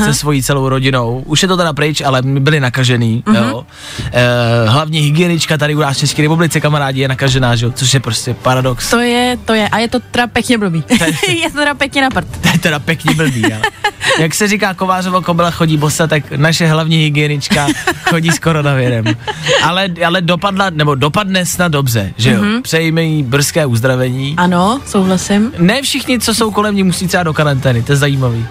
se 0.06 0.13
svojí 0.13 0.43
celou 0.43 0.69
rodinou. 0.69 1.23
Už 1.26 1.41
je 1.41 1.47
to 1.47 1.58
teda 1.58 1.73
pryč, 1.73 2.02
ale 2.02 2.21
my 2.21 2.39
byli 2.39 2.60
nakažený, 2.60 3.23
Mhm. 3.26 3.36
jo. 3.36 3.65
E, 4.12 4.69
hlavní 4.69 4.99
hygienička 4.99 5.58
tady 5.58 5.76
u 5.76 5.80
nás 5.80 5.97
v 5.97 5.99
České 5.99 6.21
republice, 6.21 6.62
kamarádi, 6.62 7.02
je 7.02 7.08
nakažená, 7.08 7.56
že 7.56 7.65
jo, 7.65 7.71
což 7.76 7.93
je 7.93 7.99
prostě 7.99 8.12
paradox. 8.41 8.89
To 8.89 8.99
je, 8.99 9.38
to 9.45 9.54
je. 9.54 9.69
A 9.69 9.80
je 9.80 9.88
to 9.88 9.99
teda 9.99 10.28
pěkně 10.28 10.58
blbý. 10.58 10.84
je 11.41 11.49
to 11.52 11.58
teda 11.58 11.73
pěkně 11.73 12.02
na 12.02 12.10
prd. 12.10 12.28
To 12.41 12.47
je 12.47 12.60
teda 12.60 12.80
pěkně 12.80 13.13
blbý, 13.15 13.41
jo. 13.41 13.58
Jak 14.19 14.34
se 14.34 14.47
říká, 14.47 14.73
Kovářovo 14.73 15.21
kobila 15.21 15.52
chodí 15.52 15.78
bosa, 15.78 16.08
tak 16.08 16.32
naše 16.32 16.67
hlavní 16.67 16.97
hygienička 16.97 17.67
chodí 18.10 18.32
s 18.32 18.39
koronavirem. 18.39 19.06
Ale, 19.63 19.89
ale 20.06 20.21
dopadla, 20.21 20.69
nebo 20.69 20.95
dopadne 20.95 21.45
snad 21.45 21.71
dobře, 21.71 22.13
že 22.17 22.32
jo. 22.32 22.41
Mm-hmm. 22.41 22.62
Přejme 22.62 23.04
jí 23.04 23.23
brzké 23.23 23.65
uzdravení. 23.65 24.36
Ano, 24.38 24.82
souhlasím. 24.86 25.52
Ne 25.58 25.82
všichni, 25.82 26.19
co 26.19 26.34
jsou 26.34 26.52
kolem 26.52 26.76
ní, 26.76 26.84
musí 26.84 27.08
třeba 27.08 27.23
do 27.23 27.34
karantény, 27.34 27.84
to 27.84 27.91
je 27.91 27.95
zajímavý. 27.95 28.45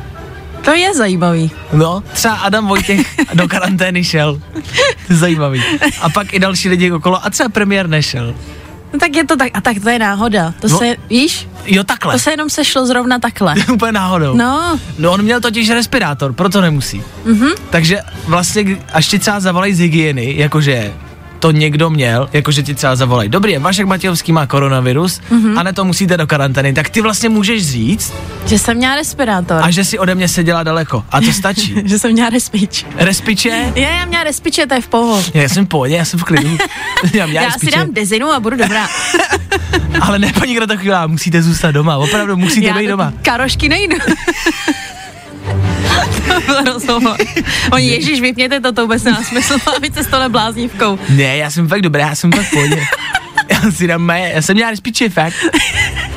To 0.64 0.70
je 0.70 0.94
zajímavý. 0.94 1.50
No, 1.72 2.02
třeba 2.12 2.34
Adam 2.34 2.66
Vojtěch 2.66 3.16
do 3.34 3.48
karantény 3.48 4.04
šel. 4.04 4.40
To 5.06 5.12
je 5.12 5.16
zajímavý. 5.16 5.62
A 6.00 6.08
pak 6.08 6.34
i 6.34 6.38
další 6.38 6.68
lidi 6.68 6.92
okolo, 6.92 7.24
a 7.26 7.30
třeba 7.30 7.48
premiér 7.48 7.88
nešel. 7.88 8.34
No 8.92 8.98
tak 8.98 9.16
je 9.16 9.24
to 9.26 9.36
tak, 9.36 9.50
a 9.54 9.60
tak 9.60 9.76
to 9.82 9.88
je 9.88 9.98
náhoda. 9.98 10.54
To 10.60 10.68
No. 10.68 10.78
se, 10.78 10.96
víš, 11.10 11.48
Jo, 11.66 11.84
takhle. 11.84 12.12
to 12.14 12.18
se 12.18 12.30
jenom 12.30 12.50
sešlo 12.50 12.86
zrovna 12.86 13.18
takhle. 13.18 13.54
Úplně 13.72 13.92
náhodou. 13.92 14.34
No, 14.36 14.78
No 14.98 15.12
on 15.12 15.22
měl 15.22 15.40
totiž 15.40 15.70
respirátor, 15.70 16.32
proto 16.32 16.60
nemusí. 16.60 17.02
Mm-hmm. 17.26 17.52
Takže 17.70 17.98
vlastně, 18.26 18.76
až 18.92 19.08
ti 19.08 19.18
třeba 19.18 19.40
zavolají 19.40 19.74
z 19.74 19.78
hygieny, 19.78 20.34
jakože 20.36 20.92
to 21.42 21.50
někdo 21.50 21.90
měl, 21.90 22.28
jakože 22.32 22.62
ti 22.62 22.74
třeba 22.74 22.96
zavolají, 22.96 23.28
dobrý, 23.28 23.58
Vašek 23.58 23.86
Matějovský 23.86 24.32
má 24.32 24.46
koronavirus 24.46 25.20
mm-hmm. 25.30 25.58
a 25.58 25.62
ne 25.62 25.72
to 25.72 25.84
musíte 25.84 26.16
do 26.16 26.26
karantény, 26.26 26.72
tak 26.72 26.90
ty 26.90 27.00
vlastně 27.00 27.28
můžeš 27.28 27.66
říct 27.66 28.12
Že 28.46 28.58
jsem 28.58 28.76
měla 28.76 28.94
respirátor. 28.94 29.60
a 29.62 29.70
že 29.70 29.84
si 29.84 29.98
ode 29.98 30.14
mě 30.14 30.28
seděla 30.28 30.62
daleko. 30.62 31.04
A 31.10 31.20
to 31.20 31.32
stačí. 31.32 31.74
že 31.84 31.98
jsem 31.98 32.12
měla 32.12 32.30
respič. 32.30 32.86
Respiče? 32.96 33.72
Je, 33.74 33.82
já 33.82 34.04
měla 34.04 34.24
respiče, 34.24 34.66
to 34.66 34.74
je 34.74 34.80
v 34.80 34.88
pohodě. 34.88 35.30
Já 35.34 35.48
jsem 35.48 35.66
v 35.66 35.68
pohodě, 35.68 35.94
já 35.94 36.04
jsem 36.04 36.20
v 36.20 36.24
klidu. 36.24 36.58
já, 37.14 37.26
Já 37.26 37.50
si 37.50 37.70
dám 37.70 37.92
dezinu 37.92 38.26
a 38.26 38.40
budu 38.40 38.56
dobrá. 38.56 38.88
ale 40.00 40.18
ne, 40.18 40.32
paní 40.38 40.56
Kratochvílá, 40.56 41.06
musíte 41.06 41.42
zůstat 41.42 41.70
doma, 41.70 41.96
opravdu 41.96 42.36
musíte 42.36 42.66
já 42.66 42.74
být 42.74 42.86
do 42.86 42.90
doma. 42.90 43.12
Karošky 43.22 43.68
nejdu. 43.68 43.96
To 46.28 46.40
byl 46.40 46.72
rozhovor. 46.72 47.16
Oni, 47.72 47.86
ježíš, 47.88 48.20
vypněte 48.20 48.60
to, 48.60 48.72
to 48.72 48.82
vůbec 48.82 49.02
nemá 49.02 49.22
smysl, 49.22 49.54
se 49.94 50.04
s 50.04 50.06
tohle 50.06 50.28
bláznívkou. 50.28 50.98
Ne, 51.08 51.36
já 51.36 51.50
jsem 51.50 51.68
fakt 51.68 51.82
dobrý, 51.82 52.00
já 52.00 52.14
jsem 52.14 52.32
fakt 52.32 52.44
v 52.46 52.50
pohodě. 52.50 52.82
Já 53.48 53.70
si 53.70 53.86
dám 53.86 54.02
mé, 54.02 54.30
já 54.34 54.42
jsem 54.42 54.54
měla 54.54 54.70
respiče, 54.70 55.08
fakt. 55.08 55.34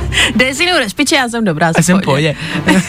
Dezinu, 0.35 0.71
respiče, 0.77 1.15
já 1.15 1.29
jsem 1.29 1.45
dobrá. 1.45 1.71
Já 1.77 1.83
jsem 1.83 2.01
pohodě. 2.01 2.35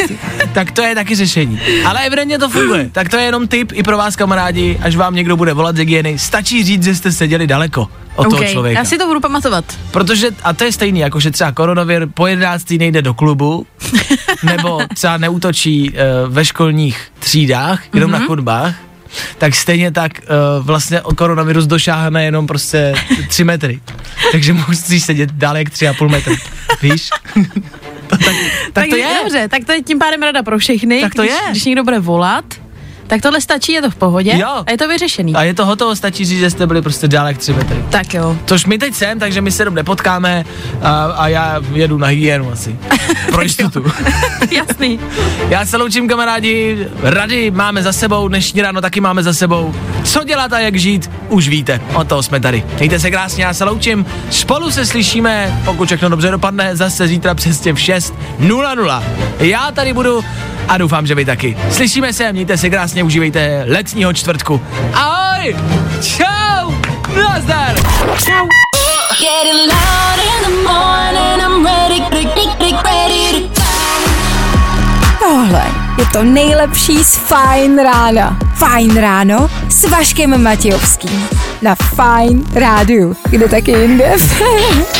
tak 0.52 0.70
to 0.70 0.82
je 0.82 0.94
taky 0.94 1.14
řešení. 1.14 1.60
Ale 1.84 2.06
evidentně 2.06 2.38
to 2.38 2.48
funguje. 2.48 2.90
Tak 2.92 3.08
to 3.08 3.16
je 3.16 3.24
jenom 3.24 3.48
tip 3.48 3.72
i 3.74 3.82
pro 3.82 3.96
vás 3.96 4.16
kamarádi, 4.16 4.78
až 4.82 4.96
vám 4.96 5.14
někdo 5.14 5.36
bude 5.36 5.52
volat 5.52 5.76
z 5.76 5.78
hygieny. 5.78 6.18
Stačí 6.18 6.64
říct, 6.64 6.84
že 6.84 6.94
jste 6.94 7.12
seděli 7.12 7.46
daleko 7.46 7.88
od 8.16 8.24
toho 8.30 8.42
Ok, 8.42 8.48
člověka. 8.48 8.78
Já 8.78 8.84
si 8.84 8.98
to 8.98 9.06
budu 9.06 9.20
pamatovat. 9.20 9.64
Protože, 9.90 10.30
a 10.42 10.52
to 10.52 10.64
je 10.64 10.72
stejný, 10.72 11.00
jako 11.00 11.20
že 11.20 11.30
třeba 11.30 11.52
koronavir 11.52 12.06
po 12.14 12.26
11. 12.26 12.70
nejde 12.70 13.02
do 13.02 13.14
klubu, 13.14 13.66
nebo 14.42 14.80
třeba 14.94 15.16
neútočí 15.16 15.90
uh, 15.90 16.32
ve 16.32 16.44
školních 16.44 17.00
třídách, 17.18 17.82
jenom 17.94 18.10
mm-hmm. 18.10 18.20
na 18.20 18.26
chodbách, 18.26 18.74
tak 19.38 19.54
stejně 19.54 19.90
tak 19.90 20.12
uh, 20.20 20.66
vlastně 20.66 21.02
o 21.02 21.14
koronavirus 21.14 21.66
došáhne 21.66 22.24
jenom 22.24 22.46
prostě 22.46 22.94
3 23.28 23.44
metry. 23.44 23.80
Takže 24.32 24.52
musíš 24.52 25.02
sedět 25.02 25.30
dále 25.32 25.58
jak 25.58 25.68
3,5 25.68 26.08
metry. 26.08 26.36
Víš? 26.82 27.10
to, 28.06 28.16
tak, 28.16 28.20
tak, 28.24 28.34
tak 28.72 28.88
to 28.88 28.96
je. 28.96 29.08
Dobře, 29.22 29.48
tak 29.48 29.64
to 29.64 29.72
je 29.72 29.82
tím 29.82 29.98
pádem 29.98 30.22
rada 30.22 30.42
pro 30.42 30.58
všechny. 30.58 31.00
Tak 31.00 31.14
to 31.14 31.22
když, 31.22 31.34
je. 31.34 31.50
Když 31.50 31.64
někdo 31.64 31.84
bude 31.84 31.98
volat, 31.98 32.44
tak 33.06 33.22
tohle 33.22 33.40
stačí, 33.40 33.72
je 33.72 33.82
to 33.82 33.90
v 33.90 33.96
pohodě 33.96 34.32
Jo. 34.36 34.62
a 34.66 34.70
je 34.70 34.78
to 34.78 34.88
vyřešený. 34.88 35.34
A 35.34 35.42
je 35.42 35.54
to 35.54 35.66
hotovo, 35.66 35.96
stačí 35.96 36.24
říct, 36.24 36.38
že 36.38 36.50
jste 36.50 36.66
byli 36.66 36.82
prostě 36.82 37.08
dále 37.08 37.30
jak 37.30 37.38
3 37.38 37.52
metry. 37.52 37.84
Tak 37.90 38.14
jo. 38.14 38.36
Což 38.46 38.66
my 38.66 38.78
teď 38.78 38.94
jsem, 38.94 39.18
takže 39.18 39.40
my 39.40 39.50
se 39.50 39.64
dobře 39.64 39.82
potkáme 39.82 40.44
a, 40.82 41.04
a 41.04 41.28
já 41.28 41.60
jedu 41.72 41.98
na 41.98 42.06
hygienu 42.06 42.52
asi. 42.52 42.78
Pro 43.30 43.42
jistotu. 43.42 43.84
Jasný. 44.50 45.00
Já 45.48 45.66
se 45.66 45.76
loučím 45.76 46.08
kamarádi, 46.08 46.86
rady 47.02 47.50
máme 47.50 47.82
za 47.82 47.92
sebou, 47.92 48.28
dnešní 48.28 48.62
ráno 48.62 48.80
taky 48.80 49.00
máme 49.00 49.22
za 49.22 49.32
sebou. 49.32 49.74
Co 50.04 50.24
dělat 50.24 50.52
a 50.52 50.58
jak 50.58 50.76
žít, 50.76 51.10
už 51.28 51.48
víte, 51.48 51.80
od 51.94 52.08
toho 52.08 52.22
jsme 52.22 52.40
tady. 52.40 52.64
Mějte 52.78 52.98
se 53.00 53.10
krásně, 53.10 53.44
já 53.44 53.54
se 53.54 53.64
loučím. 53.64 54.06
Spolu 54.30 54.70
se 54.70 54.86
slyšíme, 54.86 55.60
pokud 55.64 55.86
všechno 55.86 56.08
dobře 56.08 56.30
dopadne, 56.30 56.76
zase 56.76 57.06
zítra 57.06 57.34
přesně 57.34 57.72
v 57.72 57.76
6.00. 57.76 59.02
Já 59.38 59.70
tady 59.70 59.92
budu 59.92 60.24
a 60.68 60.78
doufám, 60.78 61.06
že 61.06 61.14
vy 61.14 61.24
taky. 61.24 61.56
Slyšíme 61.70 62.12
se, 62.12 62.32
mějte 62.32 62.56
se 62.58 62.70
krásně, 62.70 62.95
užívejte 63.02 63.64
letního 63.68 64.12
čtvrtku. 64.12 64.60
Ahoj! 64.94 65.56
Čau! 66.02 66.72
Nazdar! 67.16 67.74
To 68.24 68.32
Tohle 75.18 75.64
je 75.98 76.06
to 76.12 76.24
nejlepší 76.24 77.04
z 77.04 77.16
Fajn 77.16 77.78
rána. 77.78 78.38
Fajn 78.54 78.96
ráno 78.96 79.50
s 79.68 79.90
Vaškem 79.90 80.42
Matějovským. 80.42 81.28
Na 81.62 81.74
Fajn 81.74 82.44
rádiu. 82.54 83.16
Kde 83.30 83.48
taky 83.48 83.70
jinde? 83.70 84.12